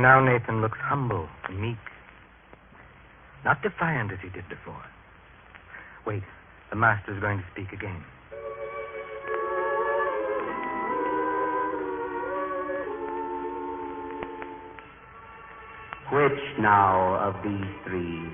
And 0.00 0.08
now 0.08 0.18
Nathan 0.18 0.62
looks 0.62 0.78
humble 0.80 1.28
and 1.46 1.60
meek. 1.60 1.76
Not 3.44 3.60
defiant 3.60 4.10
as 4.10 4.18
he 4.22 4.30
did 4.30 4.48
before. 4.48 4.82
Wait, 6.06 6.22
the 6.70 6.76
master's 6.76 7.20
going 7.20 7.36
to 7.36 7.44
speak 7.52 7.70
again. 7.74 8.02
Which 16.10 16.40
now 16.58 17.16
of 17.16 17.34
these 17.44 17.70
three 17.84 18.24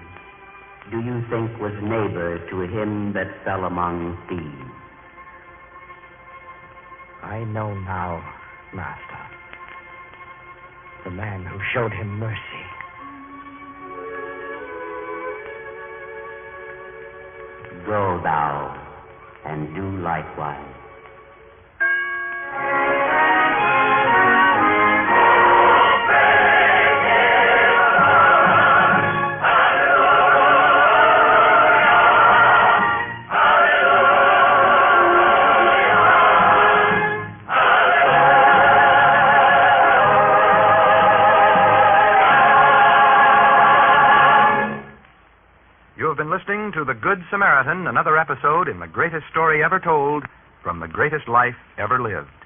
do 0.93 1.01
you 1.01 1.21
think 1.29 1.61
was 1.61 1.75
neighbor 1.83 2.39
to 2.49 2.61
him 2.61 3.13
that 3.15 3.27
fell 3.45 3.65
among 3.65 4.17
thieves? 4.29 4.71
I 7.25 7.43
know 7.43 7.75
now, 7.75 8.23
master. 8.73 9.36
The 11.07 11.13
man 11.13 11.45
who 11.45 11.57
showed 11.73 11.93
him 11.93 12.19
mercy. 12.19 12.67
Go 17.87 18.21
thou 18.25 18.75
and 19.45 19.73
do 19.73 20.03
likewise. 20.03 20.76
Samaritan, 47.31 47.87
another 47.87 48.17
episode 48.17 48.69
in 48.69 48.79
the 48.79 48.87
greatest 48.87 49.27
story 49.31 49.63
ever 49.65 49.81
told 49.81 50.25
from 50.63 50.81
the 50.81 50.87
greatest 50.87 51.29
life 51.29 51.57
ever 51.79 52.01
lived. 52.01 52.46